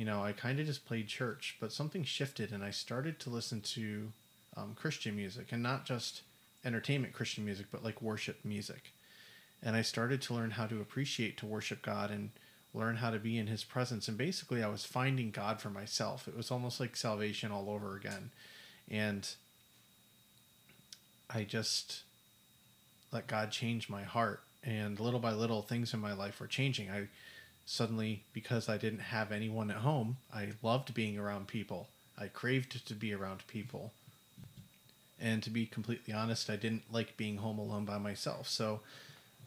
[0.00, 3.28] you know, I kind of just played church, but something shifted and I started to
[3.28, 4.12] listen to
[4.56, 6.22] um, Christian music and not just
[6.64, 8.92] entertainment Christian music, but like worship music.
[9.62, 12.30] And I started to learn how to appreciate to worship God and
[12.72, 14.08] learn how to be in His presence.
[14.08, 16.28] And basically, I was finding God for myself.
[16.28, 18.30] It was almost like salvation all over again.
[18.90, 19.28] And
[21.28, 22.02] I just
[23.12, 24.42] let God change my heart.
[24.62, 26.90] And little by little, things in my life were changing.
[26.90, 27.08] I
[27.70, 31.88] suddenly because I didn't have anyone at home, I loved being around people.
[32.18, 33.92] I craved to be around people.
[35.20, 38.48] And to be completely honest, I didn't like being home alone by myself.
[38.48, 38.80] So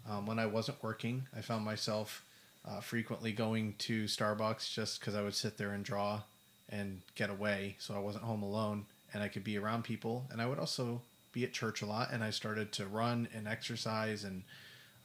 [0.09, 2.23] um, when I wasn't working, I found myself
[2.67, 6.21] uh, frequently going to Starbucks just because I would sit there and draw
[6.69, 7.75] and get away.
[7.79, 10.25] So I wasn't home alone and I could be around people.
[10.31, 11.01] And I would also
[11.31, 12.11] be at church a lot.
[12.11, 14.43] And I started to run and exercise and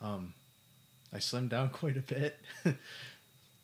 [0.01, 0.35] um,
[1.13, 2.39] I slimmed down quite a bit.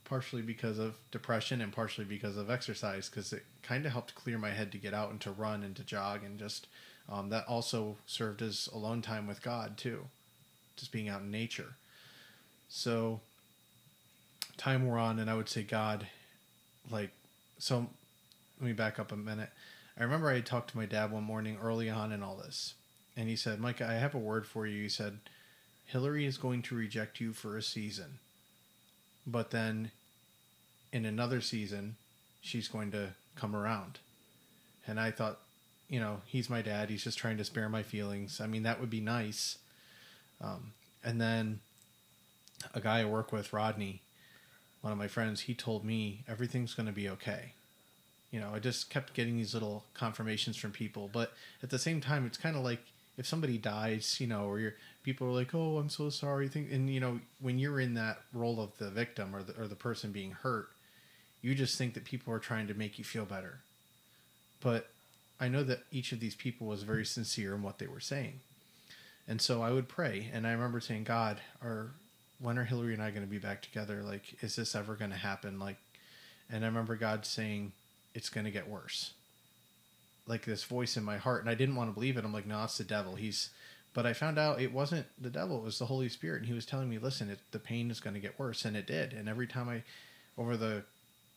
[0.05, 4.37] partially because of depression and partially because of exercise because it kind of helped clear
[4.37, 6.67] my head to get out and to run and to jog and just
[7.09, 10.07] um, that also served as alone time with God too,
[10.77, 11.75] just being out in nature.
[12.69, 13.21] So
[14.57, 16.07] time wore on, and I would say God,
[16.91, 17.11] like,
[17.59, 17.89] so.
[18.61, 19.51] Let me back up a minute.
[19.99, 22.75] I remember I talked to my dad one morning early on in all this,
[23.17, 25.19] and he said, "Micah, I have a word for you." He said,
[25.87, 28.21] "Hillary is going to reject you for a season,
[29.27, 29.91] but then
[30.93, 31.97] in another season,
[32.41, 33.99] she's going to come around."
[34.87, 35.41] And I thought,
[35.89, 36.91] you know, he's my dad.
[36.91, 38.41] He's just trying to spare my feelings.
[38.41, 39.59] I mean, that would be nice.
[40.41, 41.61] Um, and then
[42.73, 44.01] a guy I work with, Rodney,
[44.85, 47.55] one of my friends, he told me everything's going to be okay.
[48.31, 51.33] You know, I just kept getting these little confirmations from people, but
[51.63, 52.81] at the same time, it's kind of like
[53.17, 56.91] if somebody dies, you know, or you're, people are like, "Oh, I'm so sorry," and
[56.91, 60.13] you know, when you're in that role of the victim or the or the person
[60.13, 60.69] being hurt,
[61.41, 63.61] you just think that people are trying to make you feel better.
[64.61, 64.91] But
[65.41, 68.41] I know that each of these people was very sincere in what they were saying.
[69.27, 70.29] And so I would pray.
[70.31, 71.93] And I remember saying, God, are
[72.41, 74.03] when are Hillary and I going to be back together?
[74.03, 75.59] Like, is this ever going to happen?
[75.59, 75.77] Like,
[76.51, 77.73] and I remember God saying,
[78.15, 79.13] it's going to get worse.
[80.27, 81.43] Like this voice in my heart.
[81.43, 82.25] And I didn't want to believe it.
[82.25, 83.15] I'm like, no, it's the devil.
[83.15, 83.51] He's,
[83.93, 85.59] but I found out it wasn't the devil.
[85.59, 86.39] It was the Holy Spirit.
[86.39, 88.65] And he was telling me, listen, it, the pain is going to get worse.
[88.65, 89.13] And it did.
[89.13, 89.83] And every time I,
[90.39, 90.85] over the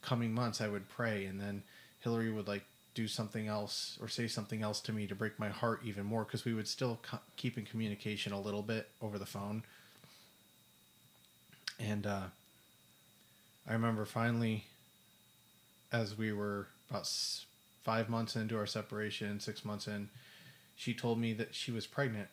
[0.01, 1.25] coming months, I would pray.
[1.25, 1.63] And then
[2.01, 2.63] Hillary would like
[2.97, 6.23] do something else or say something else to me to break my heart even more
[6.23, 9.63] because we would still co- keep in communication a little bit over the phone.
[11.79, 12.23] And uh,
[13.67, 14.65] I remember finally,
[15.91, 17.09] as we were about
[17.83, 20.09] five months into our separation, six months in,
[20.75, 22.29] she told me that she was pregnant.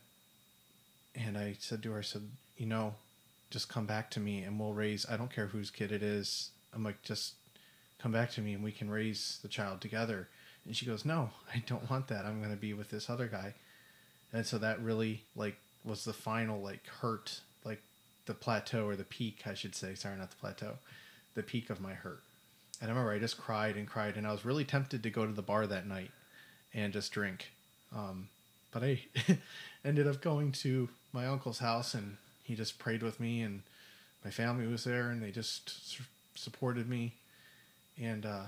[1.14, 2.95] And I said to her, I said, you know,
[3.51, 6.51] just come back to me and we'll raise, I don't care whose kid it is.
[6.74, 7.34] I'm like, just
[7.99, 10.28] come back to me and we can raise the child together.
[10.66, 12.24] And she goes, "No, I don't want that.
[12.24, 13.55] I'm going to be with this other guy."
[14.32, 17.40] And so that really like was the final like hurt,
[18.26, 19.94] the plateau or the peak, I should say.
[19.94, 20.78] Sorry, not the plateau,
[21.34, 22.22] the peak of my hurt.
[22.80, 25.26] And I remember I just cried and cried, and I was really tempted to go
[25.26, 26.10] to the bar that night
[26.72, 27.50] and just drink.
[27.94, 28.28] Um,
[28.72, 29.00] but I
[29.84, 33.62] ended up going to my uncle's house, and he just prayed with me, and
[34.24, 36.00] my family was there, and they just
[36.34, 37.14] supported me.
[38.00, 38.46] And uh,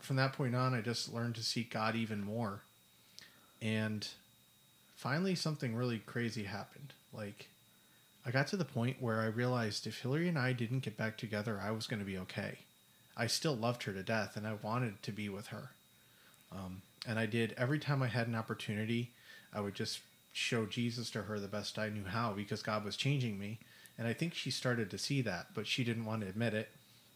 [0.00, 2.62] from that point on, I just learned to seek God even more.
[3.60, 4.06] And
[4.96, 6.94] finally, something really crazy happened.
[7.12, 7.48] Like,
[8.28, 11.16] I got to the point where I realized if Hillary and I didn't get back
[11.16, 12.58] together, I was going to be okay.
[13.16, 15.70] I still loved her to death and I wanted to be with her.
[16.52, 19.12] Um, and I did every time I had an opportunity,
[19.54, 20.00] I would just
[20.34, 23.60] show Jesus to her the best I knew how because God was changing me.
[23.96, 26.68] And I think she started to see that, but she didn't want to admit it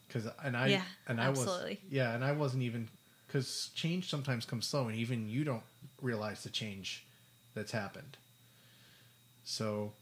[0.09, 1.79] because and I yeah, and I absolutely.
[1.85, 2.89] was yeah, and I wasn't even
[3.27, 5.63] because change sometimes comes slow, and even you don't
[6.01, 7.05] realize the change
[7.55, 8.17] that's happened.
[9.45, 9.93] So,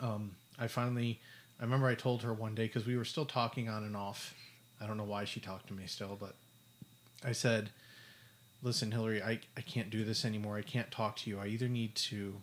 [0.00, 1.20] um, I finally,
[1.60, 4.34] I remember I told her one day because we were still talking on and off.
[4.80, 6.34] I don't know why she talked to me still, but
[7.24, 7.70] I said,
[8.62, 10.56] "Listen, Hillary, I I can't do this anymore.
[10.56, 11.38] I can't talk to you.
[11.38, 12.34] I either need to,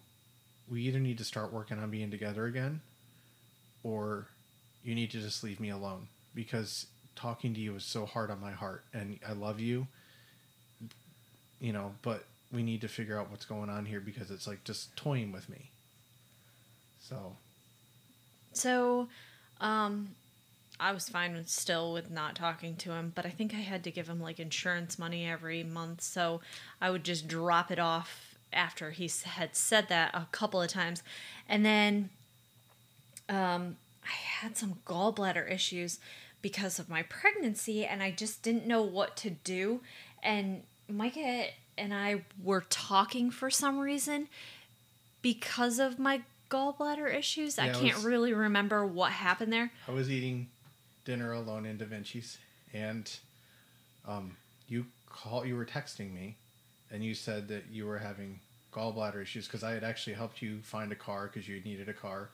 [0.69, 2.81] we either need to start working on being together again,
[3.83, 4.27] or."
[4.85, 8.41] You need to just leave me alone because talking to you is so hard on
[8.41, 9.87] my heart and I love you
[11.59, 14.63] you know but we need to figure out what's going on here because it's like
[14.63, 15.69] just toying with me
[17.07, 17.35] so.
[18.53, 19.07] So,
[19.59, 20.09] um,
[20.79, 23.83] I was fine with still with not talking to him, but I think I had
[23.83, 26.41] to give him like insurance money every month, so
[26.81, 31.01] I would just drop it off after he had said that a couple of times,
[31.49, 32.09] and then,
[33.29, 35.99] um, I had some gallbladder issues
[36.41, 39.79] because of my pregnancy, and I just didn't know what to do,
[40.21, 41.47] and Micah
[41.77, 44.27] and I were talking for some reason
[45.21, 46.21] because of my
[46.53, 47.57] gallbladder issues.
[47.57, 49.71] I Yeah, it can't was- really remember what happened there.
[49.87, 50.49] I was eating
[51.05, 52.37] dinner alone in Da Vinci's
[52.73, 53.09] and
[54.07, 54.37] um,
[54.67, 56.35] you call you were texting me
[56.91, 58.39] and you said that you were having
[58.71, 61.93] gallbladder issues because I had actually helped you find a car because you needed a
[61.93, 62.29] car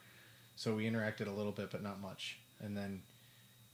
[0.56, 3.02] so we interacted a little bit but not much and then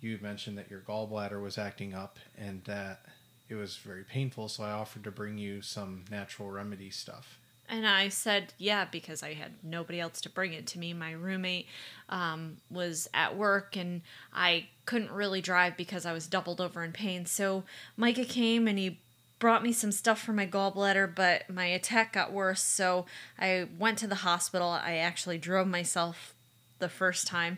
[0.02, 3.02] you mentioned that your gallbladder was acting up and that
[3.50, 7.38] it was very painful so I offered to bring you some natural remedy stuff
[7.68, 10.94] And I said, yeah, because I had nobody else to bring it to me.
[10.94, 11.68] My roommate
[12.10, 14.02] um, was at work and
[14.34, 17.26] I couldn't really drive because I was doubled over in pain.
[17.26, 17.64] So
[17.98, 19.00] Micah came and he
[19.40, 22.62] brought me some stuff for my gallbladder, but my attack got worse.
[22.62, 23.06] So
[23.40, 24.70] I went to the hospital.
[24.70, 26.36] I actually drove myself
[26.80, 27.58] the first time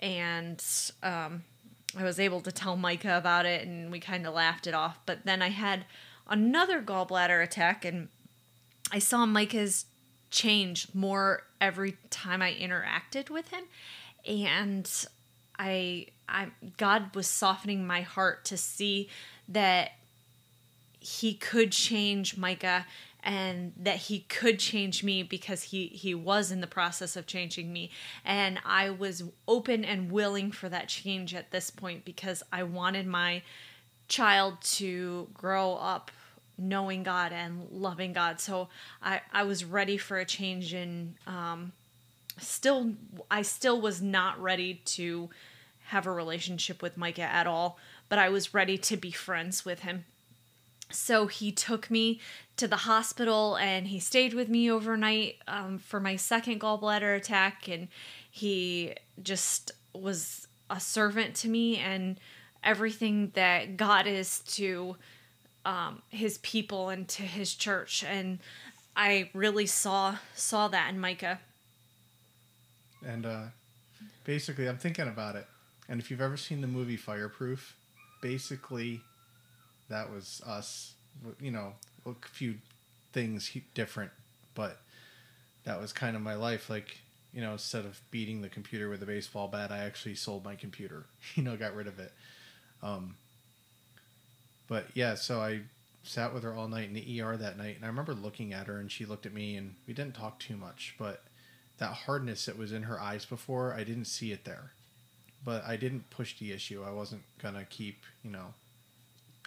[0.00, 0.62] and
[1.02, 1.44] um,
[1.96, 4.98] I was able to tell Micah about it and we kind of laughed it off.
[5.06, 5.86] But then I had
[6.28, 8.08] another gallbladder attack and
[8.92, 9.86] I saw Micah's
[10.30, 13.64] change more every time I interacted with him.
[14.26, 14.90] And
[15.58, 19.08] I I God was softening my heart to see
[19.48, 19.92] that
[21.00, 22.86] he could change Micah
[23.22, 27.72] and that he could change me because he he was in the process of changing
[27.72, 27.90] me
[28.24, 33.06] and I was open and willing for that change at this point because I wanted
[33.06, 33.42] my
[34.08, 36.10] child to grow up
[36.58, 38.40] knowing God and loving God.
[38.40, 38.68] So
[39.02, 41.72] I I was ready for a change and um
[42.38, 42.92] still
[43.30, 45.30] I still was not ready to
[45.86, 47.78] have a relationship with Micah at all
[48.08, 50.04] but I was ready to be friends with him.
[50.90, 52.20] So he took me
[52.56, 57.66] to the hospital and he stayed with me overnight um, for my second gallbladder attack.
[57.68, 57.88] And
[58.30, 62.18] he just was a servant to me and
[62.62, 64.96] everything that god is to
[65.66, 68.38] um, his people and to his church and
[68.96, 71.40] i really saw saw that in micah
[73.04, 73.42] And uh,
[74.24, 75.46] basically, I'm thinking about it.
[75.88, 77.76] And if you've ever seen the movie Fireproof,
[78.20, 79.02] basically,
[79.88, 80.94] that was us.
[81.40, 81.74] You know,
[82.06, 82.56] a few
[83.12, 84.10] things different,
[84.54, 84.78] but
[85.64, 86.68] that was kind of my life.
[86.70, 86.98] Like,
[87.32, 90.54] you know, instead of beating the computer with a baseball bat, I actually sold my
[90.56, 91.06] computer.
[91.36, 92.12] You know, got rid of it.
[92.82, 93.16] Um,
[94.68, 95.60] but yeah, so I
[96.02, 98.66] sat with her all night in the ER that night, and I remember looking at
[98.66, 101.22] her, and she looked at me, and we didn't talk too much, but
[101.78, 104.70] that hardness that was in her eyes before, I didn't see it there.
[105.44, 106.82] But I didn't push the issue.
[106.86, 108.54] I wasn't gonna keep, you know,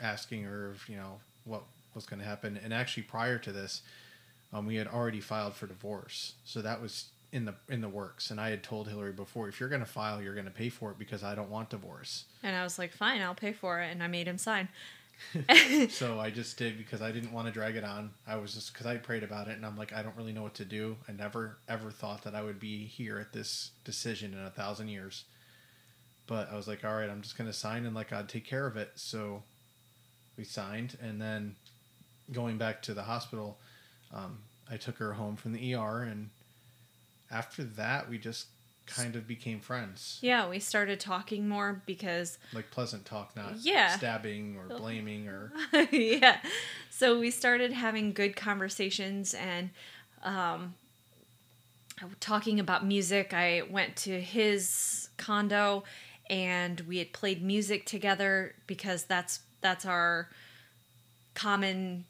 [0.02, 1.64] asking her, if, you know, what
[1.96, 2.60] was gonna happen.
[2.64, 3.82] And actually, prior to this,
[4.54, 8.32] um, we had already filed for divorce, so that was in the in the works.
[8.32, 10.98] And I had told Hillary before, if you're gonna file, you're gonna pay for it
[11.00, 12.26] because I don't want divorce.
[12.44, 14.70] and i was like fine i'll pay for it and i made him sign
[15.90, 18.12] so I just did because I didn't want to drag it on.
[18.28, 20.44] I was just because I prayed about it and I'm like, I don't really know
[20.44, 20.98] what to do.
[21.08, 24.90] I never ever thought that I would be here at this decision in a thousand
[24.90, 25.26] years.
[26.28, 28.68] But I was like, all right, I'm just gonna sign and let God take care
[28.68, 28.92] of it.
[28.96, 29.44] So
[30.38, 31.56] we signed, and then
[32.32, 33.58] going back to the hospital,
[34.14, 34.40] um,
[34.70, 36.30] I took her home from the ER, and
[37.32, 38.48] after that, we just
[38.90, 40.18] kind of became friends.
[40.22, 43.96] yeah we started talking more because Like pleasant talk, not Yeah.
[43.98, 45.52] stabbing or blaming or
[45.92, 46.38] yeah.
[46.90, 49.70] So we started having good conversations and
[50.24, 50.74] um,
[52.20, 53.34] talking about music.
[53.34, 55.84] I went to his condo
[56.30, 60.30] and we had played music together because that's that's our
[61.36, 62.06] common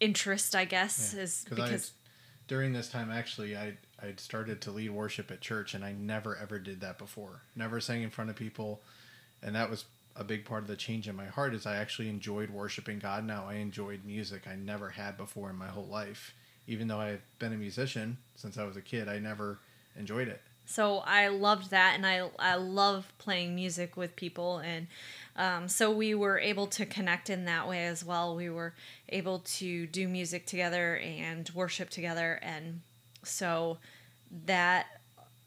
[0.00, 1.92] interest, I guess, is because I because
[2.48, 6.36] during this time actually I I'd started to lead worship at church and I never
[6.36, 7.42] ever did that before.
[7.54, 8.80] Never sang in front of people,
[9.42, 9.84] and that was
[10.16, 11.54] a big part of the change in my heart.
[11.54, 13.46] Is I actually enjoyed worshiping God now.
[13.48, 16.34] I enjoyed music I never had before in my whole life.
[16.66, 19.58] Even though I've been a musician since I was a kid, I never
[19.96, 20.40] enjoyed it.
[20.66, 24.86] So I loved that, and I I love playing music with people, and
[25.34, 28.36] um, so we were able to connect in that way as well.
[28.36, 28.74] We were
[29.08, 32.82] able to do music together and worship together, and
[33.22, 33.78] so
[34.46, 34.86] that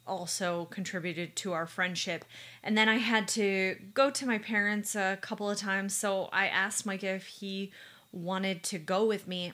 [0.05, 2.25] also contributed to our friendship.
[2.63, 6.47] And then I had to go to my parents a couple of times, so I
[6.47, 7.71] asked Mike if he
[8.11, 9.53] wanted to go with me.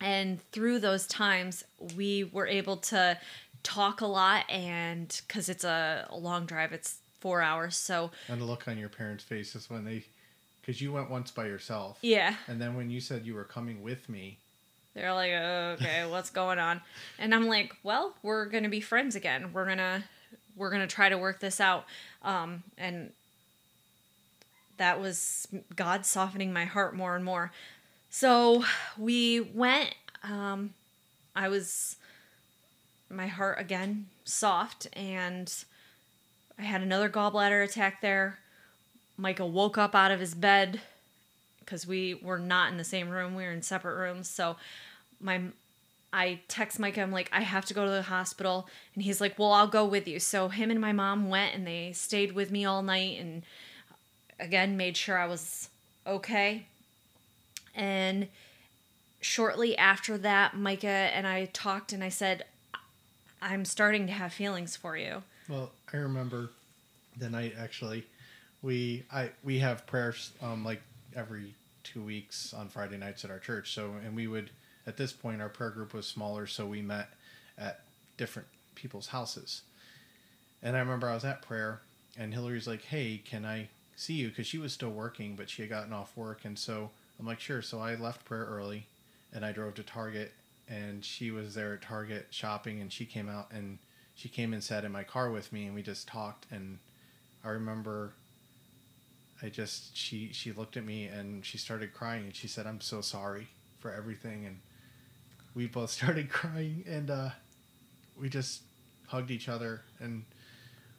[0.00, 1.64] And through those times
[1.96, 3.18] we were able to
[3.62, 8.40] talk a lot and because it's a, a long drive it's four hours so And
[8.40, 10.04] the look on your parents' faces when they,
[10.60, 12.34] because you went once by yourself, yeah.
[12.48, 14.38] And then when you said you were coming with me,
[14.94, 16.80] they're like okay what's going on?
[17.18, 19.52] And i'm like well we're gonna be friends again.
[19.52, 20.04] We're gonna
[20.56, 21.84] we're gonna try to work this out.
[22.22, 23.12] Um and
[24.76, 27.52] that was god softening my heart more and more.
[28.10, 28.64] So
[28.98, 30.74] we went um
[31.34, 31.96] i was
[33.10, 35.52] my heart again soft and
[36.58, 38.38] i had another gallbladder attack there.
[39.16, 40.80] Micah woke up out of his bed
[41.64, 44.28] because we were not in the same room we were in separate rooms.
[44.28, 44.56] So
[45.20, 45.40] my
[46.14, 48.68] i text micah i'm like i have to go to the hospital.
[48.94, 50.18] And he's like well i'll go with you.
[50.18, 53.42] So him and my mom went and they stayed with me all night and
[54.38, 55.68] again made sure i was
[56.06, 56.66] okay.
[57.74, 58.28] And
[59.20, 62.44] shortly after that micah and i talked and i said
[63.42, 65.22] i'm starting to have feelings for you.
[65.48, 66.50] Well, I remember
[67.18, 68.04] the night actually.
[68.62, 70.80] We I we have prayers um like
[71.16, 71.54] every
[71.84, 73.72] two weeks on Friday nights at our church.
[73.74, 74.50] So and we would
[74.86, 77.08] at this point our prayer group was smaller, so we met
[77.58, 77.80] at
[78.16, 79.62] different people's houses.
[80.62, 81.80] And I remember I was at prayer
[82.16, 85.62] and Hillary's like, "Hey, can I see you?" Because she was still working, but she
[85.62, 88.86] had gotten off work, and so I'm like, "Sure." So I left prayer early,
[89.32, 90.32] and I drove to Target,
[90.68, 93.78] and she was there at Target shopping, and she came out and
[94.14, 96.78] she came and sat in my car with me, and we just talked, and
[97.44, 98.14] I remember.
[99.42, 102.80] I just she she looked at me and she started crying and she said I'm
[102.80, 103.48] so sorry
[103.80, 104.60] for everything and
[105.54, 107.30] we both started crying and uh,
[108.16, 108.62] we just
[109.08, 110.24] hugged each other and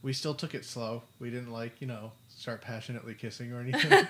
[0.01, 1.03] we still took it slow.
[1.19, 4.05] We didn't like, you know, start passionately kissing or anything.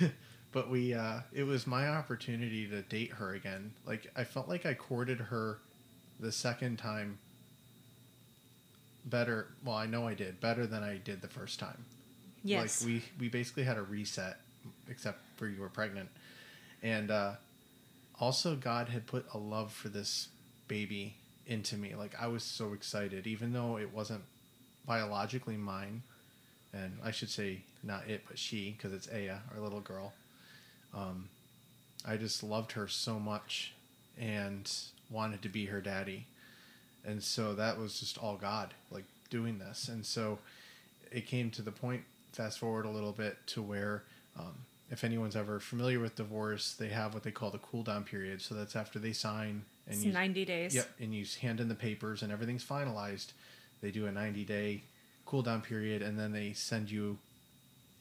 [0.52, 3.72] but we uh it was my opportunity to date her again.
[3.84, 5.58] Like I felt like I courted her
[6.20, 7.18] the second time
[9.04, 9.48] better.
[9.64, 11.84] Well, I know I did better than I did the first time.
[12.44, 12.82] Yes.
[12.82, 14.38] Like we we basically had a reset
[14.88, 16.08] except for you were pregnant.
[16.82, 17.32] And uh
[18.20, 20.28] also God had put a love for this
[20.68, 21.14] baby
[21.46, 21.94] into me.
[21.94, 24.22] Like I was so excited even though it wasn't
[24.86, 26.02] biologically mine
[26.72, 30.12] and I should say not it but she because it's Aya, our little girl.
[30.94, 31.28] Um
[32.04, 33.72] I just loved her so much
[34.18, 34.70] and
[35.10, 36.26] wanted to be her daddy.
[37.04, 39.88] And so that was just all God, like doing this.
[39.88, 40.38] And so
[41.10, 44.04] it came to the point, fast forward a little bit, to where
[44.38, 48.04] um, if anyone's ever familiar with divorce, they have what they call the cool down
[48.04, 48.42] period.
[48.42, 50.74] So that's after they sign and it's you, 90 days.
[50.74, 53.32] Yep, and you hand in the papers and everything's finalized.
[53.80, 54.82] They do a 90 day
[55.24, 57.18] cool down period and then they send you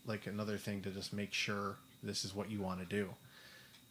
[0.05, 3.09] like another thing to just make sure this is what you want to do.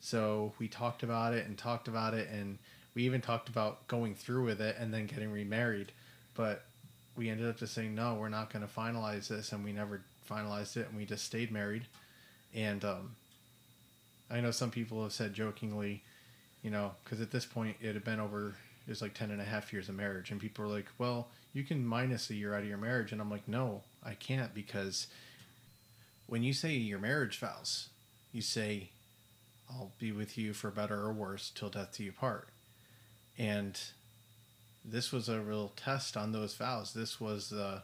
[0.00, 2.58] So we talked about it and talked about it and
[2.94, 5.92] we even talked about going through with it and then getting remarried.
[6.34, 6.64] But
[7.16, 10.02] we ended up just saying no, we're not going to finalize this and we never
[10.30, 11.86] finalized it and we just stayed married.
[12.54, 13.16] And um,
[14.30, 16.02] I know some people have said jokingly,
[16.62, 18.54] you know, because at this point it had been over,
[18.86, 20.30] it was like 10 and a half years of marriage.
[20.30, 23.12] And people were like, well, you can minus a year out of your marriage.
[23.12, 25.06] And I'm like, no, I can't because
[26.26, 27.88] when you say your marriage vows,
[28.32, 28.90] you say,
[29.68, 32.48] I'll be with you for better or worse till death do you part.
[33.38, 33.80] And
[34.84, 36.92] this was a real test on those vows.
[36.92, 37.82] This was the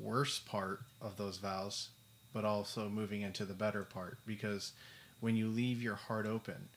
[0.00, 1.88] worst part of those vows,
[2.32, 4.72] but also moving into the better part because
[5.20, 6.68] when you leave your heart open,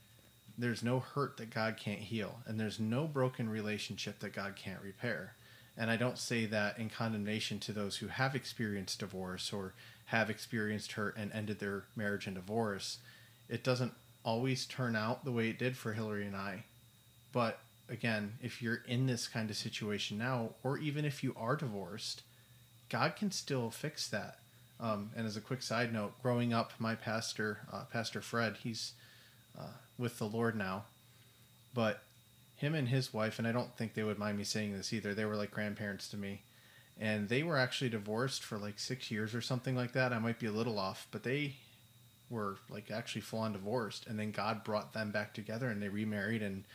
[0.58, 4.82] there's no hurt that God can't heal, and there's no broken relationship that God can't
[4.82, 5.34] repair.
[5.78, 9.74] And I don't say that in condemnation to those who have experienced divorce or
[10.08, 12.98] have experienced hurt and ended their marriage in divorce.
[13.48, 13.94] It doesn't
[14.24, 16.66] always turn out the way it did for Hillary and I.
[17.32, 21.56] But again, if you're in this kind of situation now, or even if you are
[21.56, 22.24] divorced,
[22.90, 24.40] God can still fix that.
[24.80, 28.94] Um, and as a quick side note, growing up, my pastor, uh, Pastor Fred, he's
[29.60, 30.86] uh, with the Lord now,
[31.74, 32.02] but
[32.56, 35.14] him and his wife, and I don't think they would mind me saying this either,
[35.14, 36.42] they were like grandparents to me.
[36.98, 40.12] And they were actually divorced for like six years or something like that.
[40.12, 41.56] I might be a little off, but they
[42.30, 44.08] were like actually full on divorced.
[44.08, 46.66] And then God brought them back together and they remarried and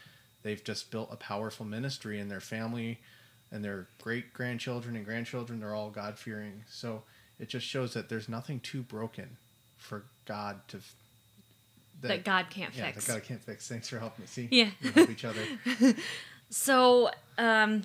[0.43, 2.99] they've just built a powerful ministry and their family
[3.55, 6.65] and their great grandchildren and grandchildren, they're all God fearing.
[6.69, 7.05] So
[7.39, 9.37] it just shows that there's nothing too broken
[9.79, 10.81] for God to.
[12.03, 13.07] That, God can't yeah, fix.
[13.07, 13.69] that God can't fix.
[13.69, 14.27] Thanks for helping me.
[14.27, 14.71] See, Yeah.
[14.83, 15.41] we help each other.
[16.51, 17.83] So, um,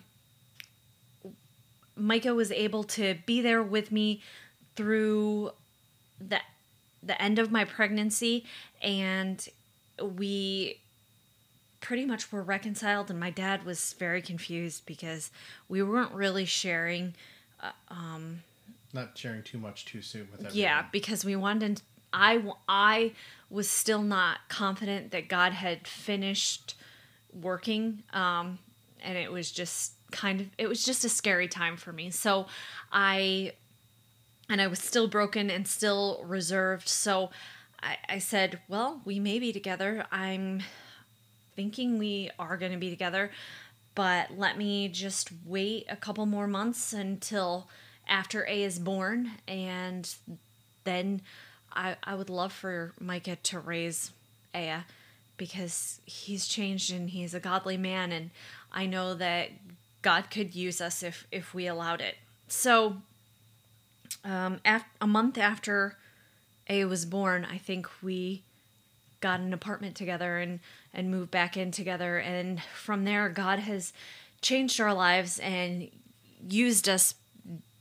[1.95, 4.21] Micah was able to be there with me
[4.75, 5.51] through
[6.19, 6.39] the
[7.01, 8.45] the end of my pregnancy,
[8.83, 9.47] and
[10.01, 10.77] we
[11.81, 13.09] pretty much were reconciled.
[13.09, 15.31] And my dad was very confused because
[15.67, 17.13] we weren't really sharing.
[17.89, 18.43] um
[18.93, 20.57] Not sharing too much too soon with everyone.
[20.57, 21.81] Yeah, because we wanted.
[22.11, 23.13] I I
[23.49, 26.75] was still not confident that God had finished
[27.33, 28.59] working, um,
[29.03, 32.09] and it was just kind of it was just a scary time for me.
[32.09, 32.47] So
[32.91, 33.53] I
[34.49, 36.87] and I was still broken and still reserved.
[36.87, 37.29] So
[37.81, 40.05] I, I said, "Well, we may be together.
[40.11, 40.63] I'm
[41.59, 43.29] thinking we are going to be together,
[43.93, 47.67] but let me just wait a couple more months until
[48.07, 50.09] after A is born, and
[50.85, 51.21] then
[51.73, 54.13] I, I would love for Micah to raise
[54.55, 54.83] Aya
[55.35, 58.29] because he's changed and he's a godly man, and
[58.71, 59.49] I know that
[60.01, 62.15] God could use us if if we allowed it.
[62.47, 62.95] So,
[64.23, 65.97] um, af- a month after
[66.69, 68.43] A was born, I think we
[69.19, 70.61] got an apartment together and
[70.93, 72.17] and moved back in together.
[72.17, 73.93] And from there god has
[74.41, 75.89] changed our lives and
[76.47, 77.15] used us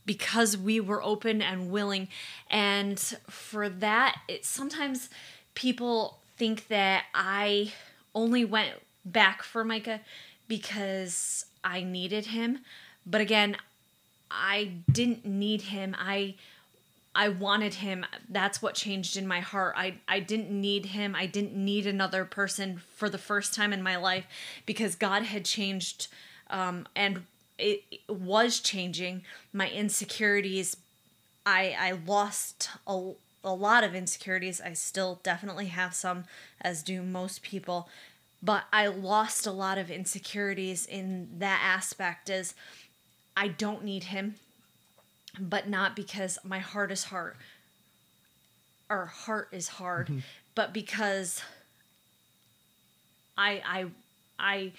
[0.05, 2.07] because we were open and willing.
[2.49, 2.99] And
[3.29, 5.09] for that it sometimes
[5.55, 7.73] people think that i
[8.15, 8.71] only went
[9.03, 9.99] back for micah
[10.47, 12.59] because i needed him.
[13.05, 13.57] But again
[14.31, 15.95] i didn't need him.
[15.97, 16.35] I
[17.15, 18.05] I wanted him.
[18.29, 19.75] That's what changed in my heart.
[19.77, 21.15] I, I didn't need him.
[21.15, 24.25] I didn't need another person for the first time in my life
[24.65, 26.07] because God had changed
[26.49, 27.23] um, and
[27.57, 30.77] it was changing my insecurities.
[31.45, 33.11] I, I lost a,
[33.43, 34.61] a lot of insecurities.
[34.61, 36.25] I still definitely have some,
[36.61, 37.89] as do most people.
[38.41, 42.53] But I lost a lot of insecurities in that aspect is
[43.35, 44.35] I don't need him
[45.37, 47.35] but not because my heart is hard
[48.89, 50.19] or heart is hard, mm-hmm.
[50.55, 51.41] but because
[53.37, 53.85] I I
[54.39, 54.71] I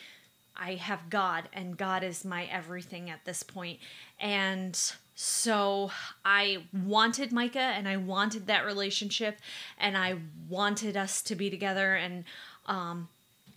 [0.57, 3.79] I have God and God is my everything at this point.
[4.19, 4.79] And
[5.15, 5.91] so
[6.25, 9.39] I wanted Micah and I wanted that relationship
[9.79, 10.17] and I
[10.49, 12.25] wanted us to be together and
[12.67, 13.09] um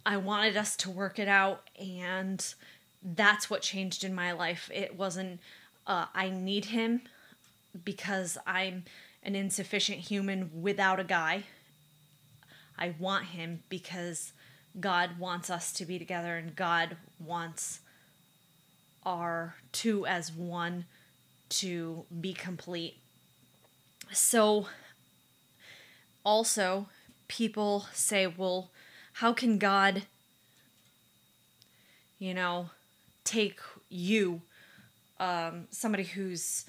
[0.06, 2.54] I wanted us to work it out and
[3.02, 4.70] that's what changed in my life.
[4.74, 5.39] It wasn't
[5.88, 7.01] uh, I need him
[7.84, 8.84] because I'm
[9.23, 11.43] an insufficient human without a guy.
[12.77, 14.34] I want him because
[14.79, 17.79] God wants us to be together and God wants
[19.05, 20.86] our two as one
[21.49, 22.97] to be complete.
[24.11, 24.67] So,
[26.25, 26.88] also,
[27.27, 28.71] people say, well,
[29.13, 30.03] how can God,
[32.17, 32.69] you know,
[33.23, 33.59] take
[33.89, 34.41] you
[35.20, 36.66] um, somebody who's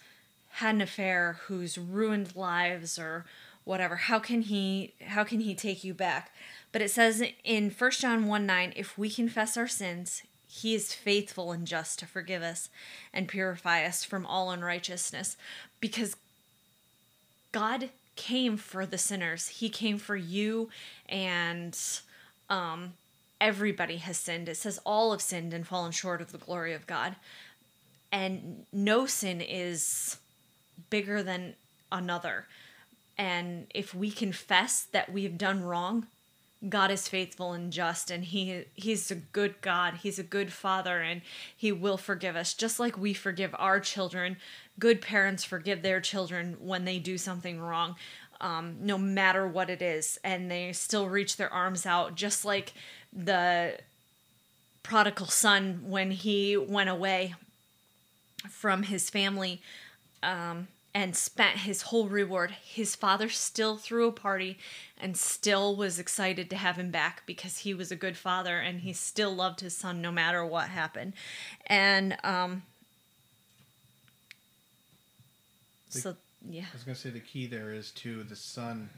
[0.54, 3.24] had an affair, who's ruined lives or
[3.64, 6.32] whatever, how can he how can he take you back?
[6.70, 10.94] But it says in 1 John 1 9, if we confess our sins, he is
[10.94, 12.68] faithful and just to forgive us
[13.12, 15.36] and purify us from all unrighteousness.
[15.80, 16.14] Because
[17.50, 19.48] God came for the sinners.
[19.48, 20.68] He came for you
[21.08, 21.76] and
[22.48, 22.94] um
[23.40, 24.48] everybody has sinned.
[24.48, 27.16] It says all have sinned and fallen short of the glory of God
[28.14, 30.18] and no sin is
[30.88, 31.54] bigger than
[31.90, 32.46] another.
[33.18, 36.06] And if we confess that we've done wrong,
[36.68, 39.94] God is faithful and just and he he's a good God.
[39.94, 41.22] He's a good father and
[41.56, 44.36] he will forgive us just like we forgive our children.
[44.78, 47.96] Good parents forgive their children when they do something wrong.
[48.40, 52.74] Um, no matter what it is and they still reach their arms out just like
[53.12, 53.78] the
[54.84, 57.34] prodigal son when he went away
[58.48, 59.60] from his family
[60.22, 62.52] um, and spent his whole reward.
[62.62, 64.58] His father still threw a party
[65.00, 68.80] and still was excited to have him back because he was a good father and
[68.80, 71.14] he still loved his son no matter what happened.
[71.66, 72.62] And um,
[75.92, 76.16] the, so,
[76.48, 76.64] yeah.
[76.70, 78.88] I was going to say the key there is to the son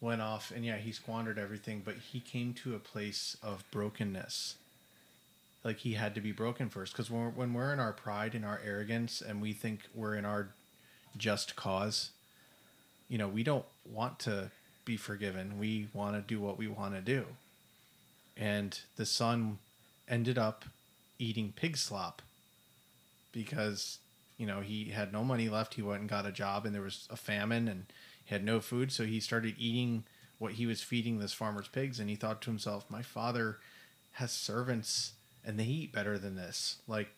[0.00, 4.56] went off and yeah, he squandered everything, but he came to a place of brokenness
[5.66, 6.92] like he had to be broken first.
[6.92, 10.24] Because when when we're in our pride and our arrogance and we think we're in
[10.24, 10.50] our
[11.16, 12.10] just cause
[13.08, 14.50] you know we don't want to
[14.84, 15.58] be forgiven.
[15.58, 17.26] We want to do what we want to do.
[18.36, 19.58] And the son
[20.08, 20.64] ended up
[21.18, 22.22] eating pig slop
[23.32, 23.98] because
[24.38, 25.74] you know he had no money left.
[25.74, 27.86] He went and got a job and there was a famine and
[28.24, 28.92] he had no food.
[28.92, 30.04] So he started eating
[30.38, 33.56] what he was feeding this farmer's pigs and he thought to himself my father
[34.12, 35.12] has servants
[35.46, 36.78] and they eat better than this.
[36.86, 37.08] Like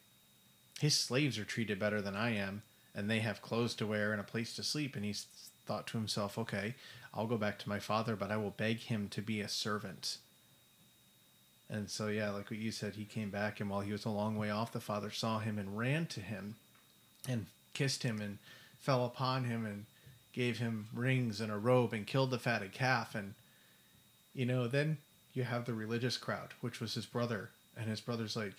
[0.81, 2.63] his slaves are treated better than I am,
[2.95, 4.95] and they have clothes to wear and a place to sleep.
[4.95, 5.27] And he's
[5.67, 6.75] thought to himself, okay,
[7.13, 10.19] I'll go back to my father, but I will beg him to be a servant.
[11.71, 14.11] And so, yeah, like what you said, he came back, and while he was a
[14.11, 16.55] long way off, the father saw him and ran to him
[17.29, 18.39] and kissed him and
[18.79, 19.85] fell upon him and
[20.33, 23.15] gave him rings and a robe and killed the fatted calf.
[23.15, 23.35] And,
[24.35, 24.97] you know, then
[25.35, 28.55] you have the religious crowd, which was his brother, and his brother's like,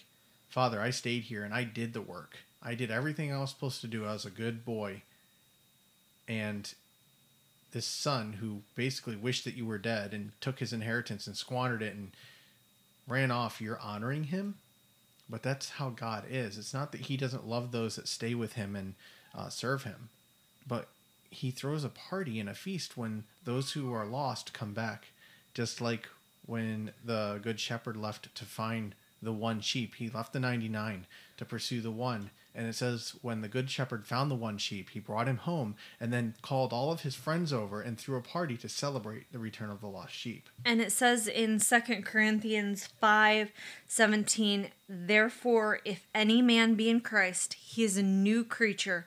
[0.49, 2.37] Father, I stayed here and I did the work.
[2.61, 4.05] I did everything I was supposed to do.
[4.05, 5.03] I was a good boy.
[6.27, 6.73] And
[7.71, 11.81] this son who basically wished that you were dead and took his inheritance and squandered
[11.81, 12.11] it and
[13.07, 14.55] ran off, you're honoring him.
[15.29, 16.57] But that's how God is.
[16.57, 18.95] It's not that he doesn't love those that stay with him and
[19.35, 20.09] uh, serve him,
[20.67, 20.87] but
[21.29, 25.09] he throws a party and a feast when those who are lost come back,
[25.53, 26.07] just like
[26.47, 29.95] when the good shepherd left to find the one sheep.
[29.95, 31.05] He left the 99
[31.37, 32.31] to pursue the one.
[32.55, 35.75] And it says, when the good shepherd found the one sheep, he brought him home
[35.99, 39.39] and then called all of his friends over and threw a party to celebrate the
[39.39, 40.49] return of the lost sheep.
[40.65, 43.51] And it says in Second Corinthians 5
[43.87, 49.05] 17, Therefore, if any man be in Christ, he is a new creature.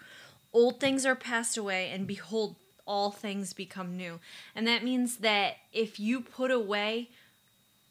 [0.53, 2.57] Old things are passed away, and behold,
[2.87, 4.21] all things become new.
[4.55, 7.11] And that means that if you put away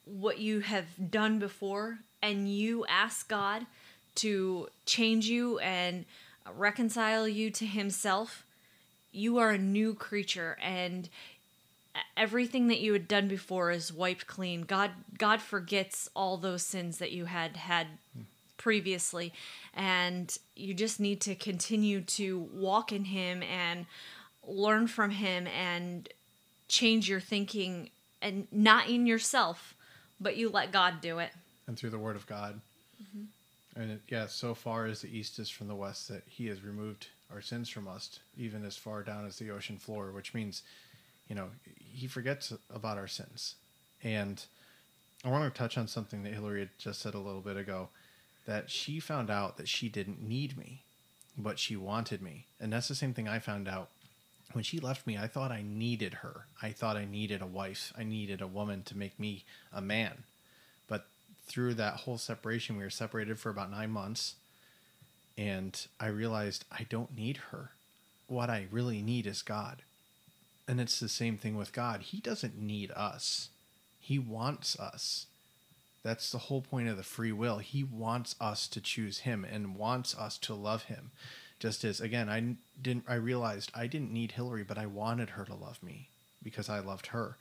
[0.06, 3.66] what you have done before, and you ask God
[4.16, 6.06] to change you and
[6.56, 8.46] reconcile you to Himself,
[9.12, 11.10] you are a new creature and
[12.16, 14.62] everything that you had done before is wiped clean.
[14.62, 17.88] God God forgets all those sins that you had had
[18.58, 19.34] previously
[19.74, 23.86] and you just need to continue to walk in him and
[24.48, 26.08] learn from him and
[26.68, 27.90] change your thinking
[28.22, 29.74] and not in yourself,
[30.20, 31.32] but you let God do it.
[31.72, 32.60] And through the word of God.
[33.02, 33.82] Mm-hmm.
[33.82, 36.62] And it, yeah, so far as the east is from the west, that He has
[36.62, 40.64] removed our sins from us, even as far down as the ocean floor, which means,
[41.30, 41.48] you know,
[41.94, 43.56] He forgets about our sins.
[44.04, 44.44] And
[45.24, 47.88] I want to touch on something that Hillary had just said a little bit ago
[48.46, 50.82] that she found out that she didn't need me,
[51.38, 52.48] but she wanted me.
[52.60, 53.88] And that's the same thing I found out.
[54.52, 56.48] When she left me, I thought I needed her.
[56.62, 57.94] I thought I needed a wife.
[57.98, 60.26] I needed a woman to make me a man.
[61.52, 64.36] Through that whole separation, we were separated for about nine months.
[65.38, 67.72] And I realized I don't need her.
[68.28, 69.82] What I really need is God.
[70.66, 72.04] And it's the same thing with God.
[72.04, 73.50] He doesn't need us,
[74.00, 75.26] He wants us.
[76.04, 77.58] That's the whole point of the free will.
[77.58, 81.12] He wants us to choose him and wants us to love him.
[81.60, 85.46] Just as again, I didn't I realized I didn't need Hillary, but I wanted her
[85.46, 86.08] to love me
[86.42, 87.38] because I loved her.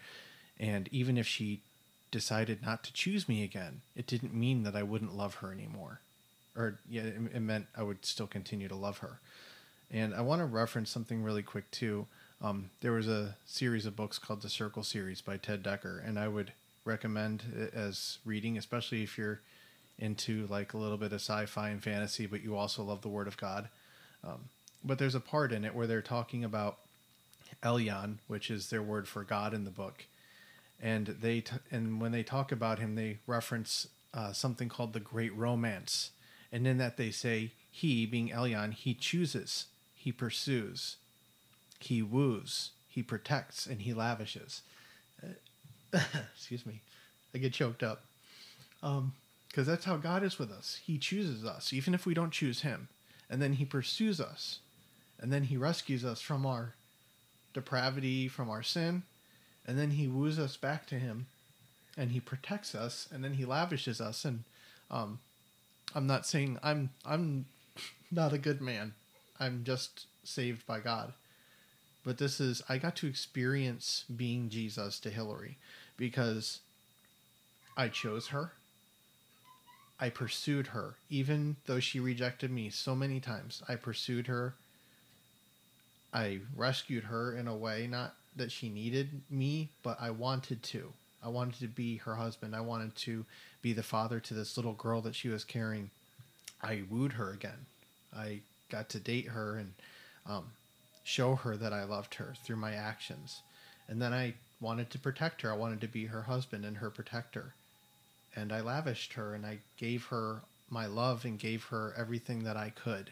[0.59, 1.61] And even if she
[2.11, 6.01] decided not to choose me again, it didn't mean that I wouldn't love her anymore.
[6.57, 9.21] Or yeah, it, meant I would still continue to love her.
[9.91, 12.07] And I want to reference something really quick too.
[12.43, 16.19] Um, there was a series of books called the Circle series by Ted Dekker, and
[16.19, 16.53] I would
[16.85, 19.41] recommend it as reading, especially if you're
[19.99, 23.29] into like a little bit of sci-fi and fantasy, but you also love the Word
[23.29, 23.69] of God.
[24.25, 24.49] Um,
[24.83, 26.79] but there's a part in it where they're talking about
[27.63, 30.05] Elyon, which is their word for God in the book,
[30.81, 35.01] and they t- and when they talk about him, they reference uh, something called the
[35.01, 36.11] Great Romance,
[36.53, 40.97] and in that they say he, being Elyon, he chooses, he pursues,
[41.79, 44.63] he woos, he protects, and he lavishes.
[46.35, 46.81] excuse me,
[47.35, 48.03] I get choked up.
[48.83, 49.13] Um,
[49.51, 50.81] because that's how God is with us.
[50.85, 52.89] He chooses us, even if we don't choose Him,
[53.29, 54.61] and then He pursues us,
[55.19, 56.75] and then He rescues us from our
[57.53, 59.03] depravity, from our sin,
[59.71, 61.27] and then He woos us back to Him,
[61.97, 64.25] and He protects us, and then He lavishes us.
[64.25, 64.43] And
[64.91, 65.21] um,
[65.95, 67.45] I'm not saying I'm I'm
[68.11, 68.95] not a good man.
[69.39, 71.13] I'm just saved by God.
[72.05, 75.57] But this is I got to experience being Jesus to Hillary
[75.97, 76.59] because
[77.77, 78.51] I chose her.
[80.01, 83.63] I pursued her, even though she rejected me so many times.
[83.69, 84.55] I pursued her.
[86.13, 90.93] I rescued her in a way, not that she needed me, but I wanted to.
[91.23, 92.57] I wanted to be her husband.
[92.57, 93.25] I wanted to
[93.61, 95.91] be the father to this little girl that she was carrying.
[96.63, 97.67] I wooed her again.
[98.17, 99.73] I got to date her and
[100.27, 100.45] um,
[101.05, 103.43] show her that I loved her through my actions.
[103.89, 105.53] And then I wanted to protect her.
[105.53, 107.55] I wanted to be her husband and her protector.
[108.35, 112.57] And I lavished her and I gave her my love and gave her everything that
[112.57, 113.11] I could.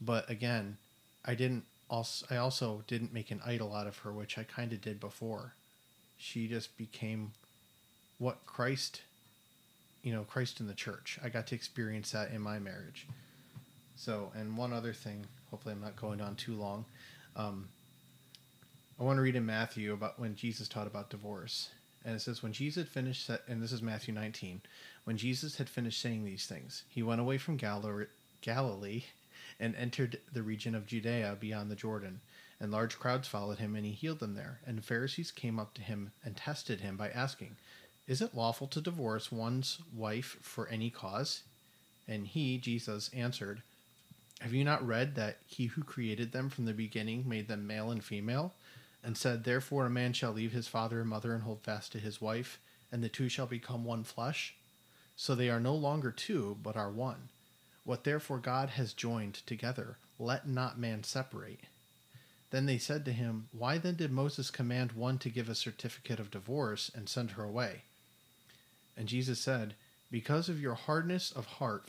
[0.00, 0.78] But again,
[1.24, 4.72] I didn't also I also didn't make an idol out of her, which I kind
[4.72, 5.54] of did before.
[6.16, 7.32] She just became
[8.18, 9.02] what Christ
[10.02, 11.18] you know, Christ in the church.
[11.22, 13.06] I got to experience that in my marriage.
[13.96, 16.84] So, and one other thing, hopefully I'm not going on too long.
[17.36, 17.68] Um,
[18.98, 21.70] I want to read in Matthew about when Jesus taught about divorce.
[22.04, 24.62] And it says, When Jesus had finished, and this is Matthew 19,
[25.04, 28.06] when Jesus had finished saying these things, he went away from Galilee
[29.60, 32.20] and entered the region of Judea beyond the Jordan.
[32.58, 34.60] And large crowds followed him, and he healed them there.
[34.66, 37.56] And the Pharisees came up to him and tested him by asking,
[38.08, 41.42] Is it lawful to divorce one's wife for any cause?
[42.08, 43.62] And he, Jesus, answered,
[44.40, 47.90] Have you not read that he who created them from the beginning made them male
[47.90, 48.54] and female?
[49.02, 51.98] and said, Therefore a man shall leave his father and mother and hold fast to
[51.98, 52.58] his wife,
[52.92, 54.54] and the two shall become one flesh.
[55.16, 57.28] So they are no longer two, but are one.
[57.90, 61.62] What therefore God has joined together, let not man separate.
[62.52, 66.20] Then they said to him, Why then did Moses command one to give a certificate
[66.20, 67.82] of divorce and send her away?
[68.96, 69.74] And Jesus said,
[70.08, 71.86] Because of your hardness of heart,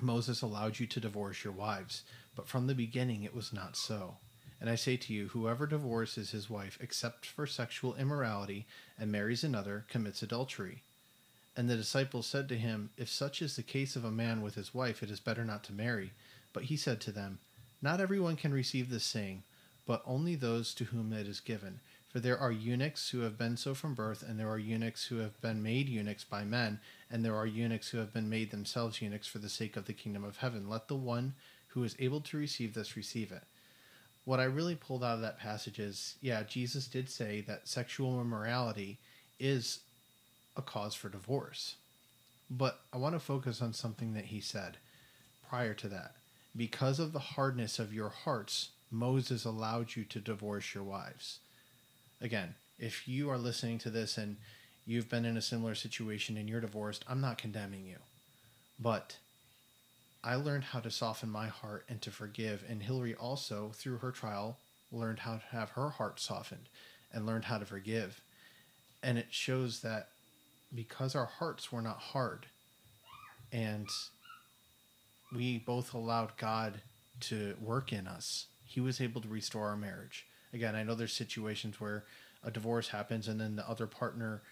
[0.00, 4.16] Moses allowed you to divorce your wives, but from the beginning it was not so.
[4.62, 8.64] And I say to you, whoever divorces his wife except for sexual immorality
[8.98, 10.80] and marries another commits adultery.
[11.56, 14.56] And the disciples said to him, If such is the case of a man with
[14.56, 16.12] his wife, it is better not to marry.
[16.52, 17.38] But he said to them,
[17.80, 19.44] Not everyone can receive this saying,
[19.86, 21.80] but only those to whom it is given.
[22.08, 25.16] For there are eunuchs who have been so from birth, and there are eunuchs who
[25.18, 26.80] have been made eunuchs by men,
[27.10, 29.92] and there are eunuchs who have been made themselves eunuchs for the sake of the
[29.92, 30.68] kingdom of heaven.
[30.68, 31.34] Let the one
[31.68, 33.42] who is able to receive this receive it.
[34.24, 38.20] what I really pulled out of that passage is yeah, Jesus did say that sexual
[38.20, 38.98] immorality
[39.38, 39.80] is
[40.56, 41.76] a cause for divorce.
[42.50, 44.78] But I want to focus on something that he said
[45.48, 46.16] prior to that.
[46.56, 51.40] Because of the hardness of your hearts, Moses allowed you to divorce your wives.
[52.20, 54.36] Again, if you are listening to this and
[54.86, 57.96] you've been in a similar situation and you're divorced, I'm not condemning you.
[58.78, 59.16] But
[60.22, 62.64] I learned how to soften my heart and to forgive.
[62.68, 64.58] And Hillary also, through her trial,
[64.92, 66.68] learned how to have her heart softened
[67.12, 68.20] and learned how to forgive.
[69.02, 70.08] And it shows that
[70.74, 72.46] because our hearts were not hard
[73.52, 73.88] and
[75.34, 76.80] we both allowed God
[77.20, 80.26] to work in us, He was able to restore our marriage.
[80.52, 82.04] Again, I know there's situations where
[82.42, 84.42] a divorce happens and then the other partner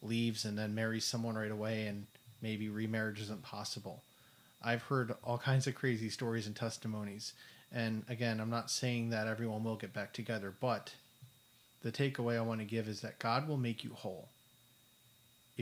[0.00, 2.06] leaves and then marries someone right away and
[2.40, 4.02] maybe remarriage isn't possible
[4.64, 7.32] I've heard all kinds of crazy stories and testimonies.
[7.72, 10.94] And again, I'm not saying that everyone will get back together, but
[11.82, 14.28] the takeaway I want to give is that God will make you whole.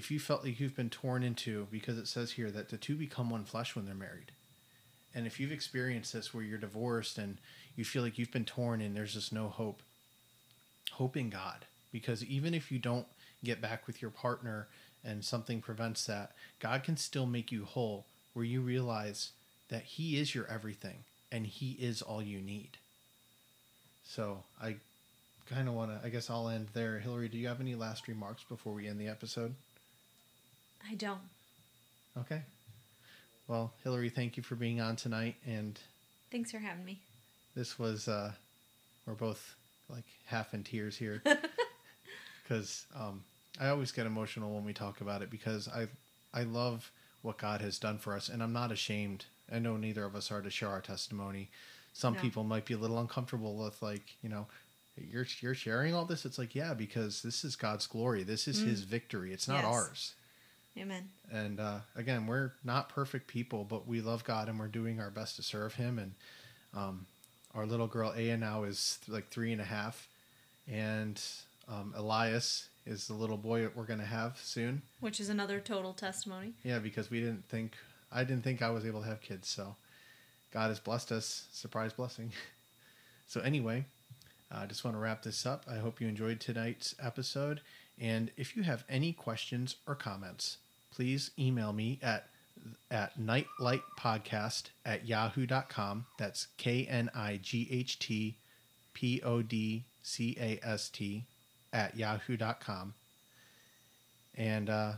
[0.00, 2.96] If you felt like you've been torn into, because it says here that the two
[2.96, 4.32] become one flesh when they're married.
[5.14, 7.36] And if you've experienced this where you're divorced and
[7.76, 9.82] you feel like you've been torn and there's just no hope,
[10.92, 11.66] hope in God.
[11.92, 13.04] Because even if you don't
[13.44, 14.68] get back with your partner
[15.04, 19.32] and something prevents that, God can still make you whole where you realize
[19.68, 22.78] that He is your everything and He is all you need.
[24.06, 24.76] So I
[25.44, 27.00] kind of want to, I guess I'll end there.
[27.00, 29.54] Hillary, do you have any last remarks before we end the episode?
[30.88, 31.20] I don't.
[32.18, 32.42] Okay.
[33.48, 35.36] Well, Hillary, thank you for being on tonight.
[35.46, 35.78] And
[36.30, 37.00] thanks for having me.
[37.56, 38.32] This was, uh,
[39.06, 39.56] we're both
[39.88, 41.22] like half in tears here
[42.42, 43.24] because um,
[43.60, 45.88] I always get emotional when we talk about it because I,
[46.32, 46.90] I love
[47.22, 48.28] what God has done for us.
[48.28, 49.24] And I'm not ashamed.
[49.52, 51.50] I know neither of us are to share our testimony.
[51.92, 52.20] Some no.
[52.20, 54.46] people might be a little uncomfortable with like, you know,
[54.96, 56.24] you're you're sharing all this.
[56.24, 58.22] It's like, yeah, because this is God's glory.
[58.22, 58.66] This is mm.
[58.66, 59.32] his victory.
[59.32, 59.74] It's not yes.
[59.74, 60.14] ours.
[60.80, 61.10] Amen.
[61.30, 65.10] And uh, again, we're not perfect people, but we love God and we're doing our
[65.10, 65.98] best to serve him.
[65.98, 66.14] And
[66.74, 67.06] um,
[67.54, 70.08] our little girl Aya now is like three and a half.
[70.66, 71.20] And
[71.68, 74.82] um, Elias is the little boy that we're going to have soon.
[75.00, 76.54] Which is another total testimony.
[76.64, 77.76] Yeah, because we didn't think,
[78.10, 79.48] I didn't think I was able to have kids.
[79.48, 79.76] So
[80.50, 81.46] God has blessed us.
[81.52, 82.32] Surprise blessing.
[83.26, 83.84] so, anyway,
[84.50, 85.64] I uh, just want to wrap this up.
[85.70, 87.60] I hope you enjoyed tonight's episode.
[87.98, 90.56] And if you have any questions or comments,
[90.90, 92.26] please email me at
[92.90, 96.06] at nightlightpodcast at yahoo.com.
[96.18, 98.36] That's K N I G H T
[98.92, 101.24] P O D C A S T
[101.72, 102.94] at yahoo.com.
[104.36, 104.92] And uh,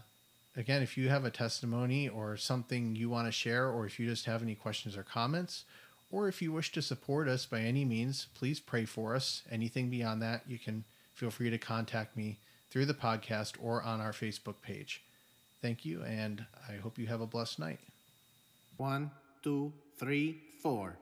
[0.57, 4.09] again, if you have a testimony or something you want to share, or if you
[4.09, 5.64] just have any questions or comments,
[6.11, 9.43] or if you wish to support us by any means, please pray for us.
[9.51, 10.84] Anything beyond that, you can
[11.14, 12.38] feel free to contact me
[12.70, 15.03] through the podcast or on our Facebook page.
[15.63, 17.79] Thank you, and I hope you have a blessed night.
[18.77, 20.99] One, two, three, four.